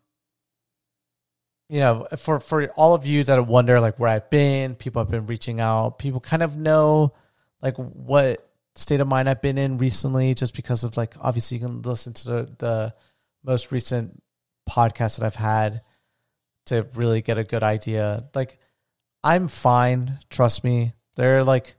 you 1.71 1.79
know, 1.79 2.09
for 2.19 2.41
for 2.41 2.67
all 2.71 2.95
of 2.95 3.07
you 3.07 3.23
that 3.23 3.47
wonder 3.47 3.81
like 3.81 3.97
where 4.01 4.11
I've 4.11 4.29
been, 4.29 4.75
people 4.75 5.01
have 5.01 5.11
been 5.11 5.27
reaching 5.27 5.61
out, 5.61 6.01
people 6.01 6.19
kind 6.19 6.43
of 6.43 6.57
know 6.57 7.15
like 7.63 7.77
what 7.77 8.45
state 8.75 8.99
of 8.99 9.07
mind 9.07 9.29
I've 9.29 9.41
been 9.41 9.57
in 9.57 9.79
recently, 9.79 10.35
just 10.35 10.57
because 10.57 10.83
of 10.83 10.97
like 10.97 11.15
obviously 11.21 11.59
you 11.59 11.67
can 11.67 11.83
listen 11.83 12.13
to 12.15 12.25
the, 12.25 12.55
the 12.59 12.95
most 13.45 13.71
recent 13.71 14.21
podcast 14.69 15.19
that 15.19 15.27
I've 15.27 15.37
had 15.37 15.83
to 16.67 16.89
really 16.97 17.23
get 17.23 17.39
a 17.39 17.45
good 17.45 17.63
idea. 17.63 18.29
Like 18.35 18.59
I'm 19.23 19.47
fine, 19.47 20.19
trust 20.29 20.65
me. 20.65 20.95
They're 21.15 21.45
like 21.45 21.77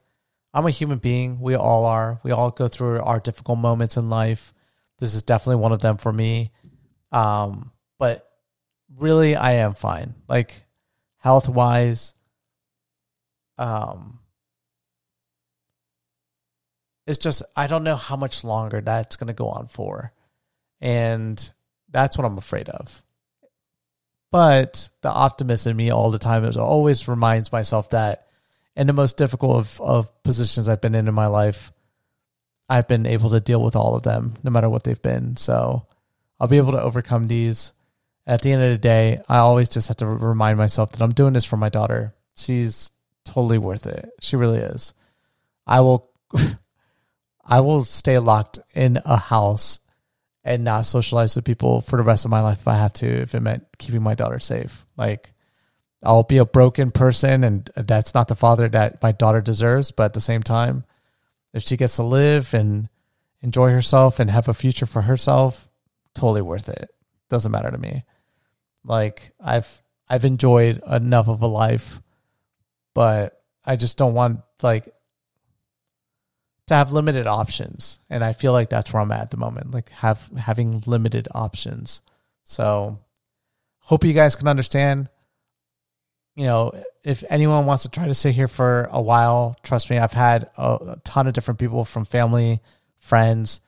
I'm 0.54 0.64
a 0.64 0.70
human 0.70 0.98
being. 0.98 1.38
We 1.38 1.54
all 1.54 1.84
are. 1.84 2.18
We 2.22 2.30
all 2.30 2.50
go 2.50 2.66
through 2.66 3.02
our 3.02 3.20
difficult 3.20 3.58
moments 3.58 3.98
in 3.98 4.08
life. 4.08 4.54
This 5.00 5.14
is 5.14 5.22
definitely 5.22 5.60
one 5.60 5.72
of 5.72 5.82
them 5.82 5.98
for 5.98 6.12
me. 6.12 6.50
Um, 7.10 7.72
but 7.98 8.26
really 8.98 9.36
I 9.36 9.52
am 9.54 9.74
fine. 9.74 10.14
Like 10.28 10.64
health 11.18 11.48
wise, 11.48 12.14
um, 13.58 14.18
it's 17.06 17.18
just 17.18 17.42
I 17.56 17.66
don't 17.66 17.84
know 17.84 17.96
how 17.96 18.16
much 18.16 18.44
longer 18.44 18.80
that's 18.80 19.16
going 19.16 19.28
to 19.28 19.34
go 19.34 19.48
on 19.48 19.68
for, 19.68 20.12
and 20.80 21.50
that's 21.90 22.16
what 22.16 22.24
I'm 22.24 22.38
afraid 22.38 22.68
of. 22.68 23.04
But 24.30 24.88
the 25.02 25.10
optimist 25.10 25.66
in 25.66 25.76
me 25.76 25.90
all 25.90 26.10
the 26.10 26.18
time 26.18 26.44
is 26.44 26.56
always 26.56 27.06
reminds 27.06 27.52
myself 27.52 27.90
that 27.90 28.26
in 28.74 28.86
the 28.86 28.94
most 28.94 29.18
difficult 29.18 29.58
of, 29.58 29.80
of 29.80 30.22
positions 30.22 30.68
I've 30.68 30.80
been 30.80 30.94
in 30.94 31.06
in 31.06 31.14
my 31.14 31.26
life, 31.26 31.70
I've 32.68 32.88
been 32.88 33.04
able 33.04 33.30
to 33.30 33.40
deal 33.40 33.62
with 33.62 33.76
all 33.76 33.94
of 33.94 34.02
them, 34.02 34.34
no 34.42 34.50
matter 34.50 34.70
what 34.70 34.84
they've 34.84 35.02
been. 35.02 35.36
So 35.36 35.86
I'll 36.40 36.48
be 36.48 36.56
able 36.56 36.72
to 36.72 36.80
overcome 36.80 37.26
these. 37.26 37.72
At 38.26 38.42
the 38.42 38.52
end 38.52 38.62
of 38.62 38.70
the 38.70 38.78
day, 38.78 39.20
I 39.28 39.38
always 39.38 39.68
just 39.68 39.88
have 39.88 39.96
to 39.98 40.06
remind 40.06 40.58
myself 40.58 40.92
that 40.92 41.02
I'm 41.02 41.12
doing 41.12 41.32
this 41.32 41.44
for 41.44 41.56
my 41.56 41.68
daughter. 41.68 42.14
She's 42.36 42.90
totally 43.24 43.58
worth 43.58 43.86
it. 43.86 44.10
She 44.20 44.36
really 44.36 44.58
is. 44.58 44.94
I 45.66 45.80
will 45.80 46.10
I 47.44 47.60
will 47.60 47.84
stay 47.84 48.18
locked 48.18 48.60
in 48.74 49.00
a 49.04 49.16
house 49.16 49.80
and 50.44 50.64
not 50.64 50.86
socialize 50.86 51.36
with 51.36 51.44
people 51.44 51.80
for 51.80 51.96
the 51.96 52.02
rest 52.02 52.24
of 52.24 52.30
my 52.30 52.40
life 52.40 52.60
if 52.60 52.68
I 52.68 52.76
have 52.76 52.92
to, 52.94 53.06
if 53.06 53.34
it 53.34 53.40
meant 53.40 53.66
keeping 53.78 54.02
my 54.02 54.14
daughter 54.14 54.40
safe. 54.40 54.86
Like, 54.96 55.32
I'll 56.02 56.24
be 56.24 56.38
a 56.38 56.44
broken 56.44 56.90
person, 56.90 57.44
and 57.44 57.70
that's 57.76 58.14
not 58.14 58.28
the 58.28 58.34
father 58.34 58.68
that 58.68 59.02
my 59.02 59.12
daughter 59.12 59.40
deserves. 59.40 59.92
But 59.92 60.04
at 60.04 60.12
the 60.14 60.20
same 60.20 60.42
time, 60.42 60.84
if 61.52 61.62
she 61.62 61.76
gets 61.76 61.96
to 61.96 62.02
live 62.02 62.54
and 62.54 62.88
enjoy 63.40 63.70
herself 63.70 64.18
and 64.18 64.30
have 64.30 64.48
a 64.48 64.54
future 64.54 64.86
for 64.86 65.02
herself, 65.02 65.68
totally 66.14 66.42
worth 66.42 66.68
it. 66.68 66.90
Doesn't 67.28 67.52
matter 67.52 67.70
to 67.70 67.78
me. 67.78 68.04
Like 68.84 69.32
I've 69.40 69.82
I've 70.08 70.24
enjoyed 70.24 70.82
enough 70.90 71.28
of 71.28 71.42
a 71.42 71.46
life, 71.46 72.00
but 72.94 73.40
I 73.64 73.76
just 73.76 73.96
don't 73.96 74.14
want 74.14 74.40
like 74.62 74.92
to 76.66 76.74
have 76.74 76.92
limited 76.92 77.26
options. 77.26 78.00
And 78.10 78.24
I 78.24 78.32
feel 78.32 78.52
like 78.52 78.70
that's 78.70 78.92
where 78.92 79.02
I'm 79.02 79.12
at, 79.12 79.20
at 79.20 79.30
the 79.30 79.36
moment. 79.36 79.72
Like 79.72 79.90
have 79.90 80.28
having 80.36 80.82
limited 80.86 81.28
options. 81.32 82.00
So 82.44 82.98
hope 83.80 84.04
you 84.04 84.12
guys 84.12 84.36
can 84.36 84.48
understand. 84.48 85.08
You 86.34 86.44
know, 86.44 86.72
if 87.04 87.24
anyone 87.28 87.66
wants 87.66 87.82
to 87.82 87.90
try 87.90 88.06
to 88.06 88.14
sit 88.14 88.34
here 88.34 88.48
for 88.48 88.88
a 88.90 89.02
while, 89.02 89.56
trust 89.62 89.90
me, 89.90 89.98
I've 89.98 90.14
had 90.14 90.50
a, 90.56 90.78
a 90.96 91.00
ton 91.04 91.26
of 91.26 91.34
different 91.34 91.60
people 91.60 91.84
from 91.84 92.04
family, 92.04 92.60
friends, 92.98 93.60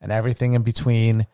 and 0.00 0.12
everything 0.12 0.54
in 0.54 0.62
between 0.62 1.26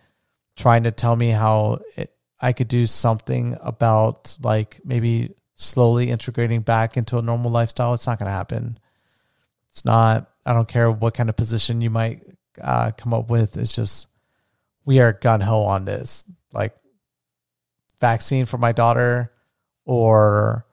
trying 0.56 0.84
to 0.84 0.90
tell 0.90 1.14
me 1.14 1.28
how 1.28 1.80
it, 1.96 2.12
I 2.40 2.52
could 2.52 2.68
do 2.68 2.86
something 2.86 3.56
about 3.60 4.36
like 4.42 4.80
maybe 4.84 5.34
slowly 5.54 6.10
integrating 6.10 6.60
back 6.60 6.96
into 6.96 7.18
a 7.18 7.22
normal 7.22 7.50
lifestyle. 7.50 7.94
It's 7.94 8.06
not 8.06 8.18
going 8.18 8.28
to 8.28 8.32
happen. 8.32 8.78
It's 9.70 9.84
not. 9.84 10.30
I 10.46 10.54
don't 10.54 10.68
care 10.68 10.90
what 10.90 11.14
kind 11.14 11.28
of 11.28 11.36
position 11.36 11.80
you 11.80 11.90
might 11.90 12.22
uh, 12.60 12.92
come 12.96 13.12
up 13.12 13.28
with. 13.28 13.56
It's 13.56 13.74
just 13.74 14.08
we 14.84 15.00
are 15.00 15.12
gun 15.12 15.40
ho 15.40 15.62
on 15.62 15.84
this. 15.84 16.24
Like 16.52 16.74
vaccine 18.00 18.44
for 18.44 18.58
my 18.58 18.72
daughter 18.72 19.32
or 19.84 20.64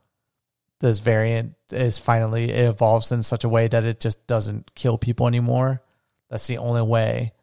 this 0.80 1.00
variant 1.00 1.54
is 1.72 1.98
finally 1.98 2.52
it 2.52 2.66
evolves 2.66 3.12
in 3.12 3.24
such 3.24 3.44
a 3.44 3.50
way 3.50 3.68
that 3.68 3.84
it 3.84 4.00
just 4.00 4.28
doesn't 4.28 4.74
kill 4.76 4.98
people 4.98 5.28
anymore. 5.28 5.82
That's 6.30 6.48
the 6.48 6.60
only 6.60 6.82
way 6.82 7.34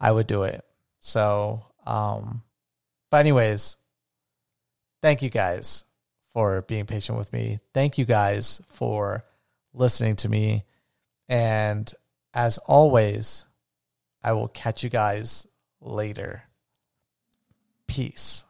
I 0.00 0.12
would 0.12 0.26
do 0.26 0.44
it. 0.44 0.64
So, 1.00 1.66
um, 1.86 2.42
but 3.16 3.20
anyways, 3.20 3.78
thank 5.00 5.22
you 5.22 5.30
guys 5.30 5.84
for 6.34 6.60
being 6.60 6.84
patient 6.84 7.16
with 7.16 7.32
me. 7.32 7.60
Thank 7.72 7.96
you 7.96 8.04
guys 8.04 8.60
for 8.68 9.24
listening 9.72 10.16
to 10.16 10.28
me. 10.28 10.64
And 11.26 11.90
as 12.34 12.58
always, 12.58 13.46
I 14.22 14.32
will 14.32 14.48
catch 14.48 14.84
you 14.84 14.90
guys 14.90 15.46
later. 15.80 16.42
Peace. 17.86 18.44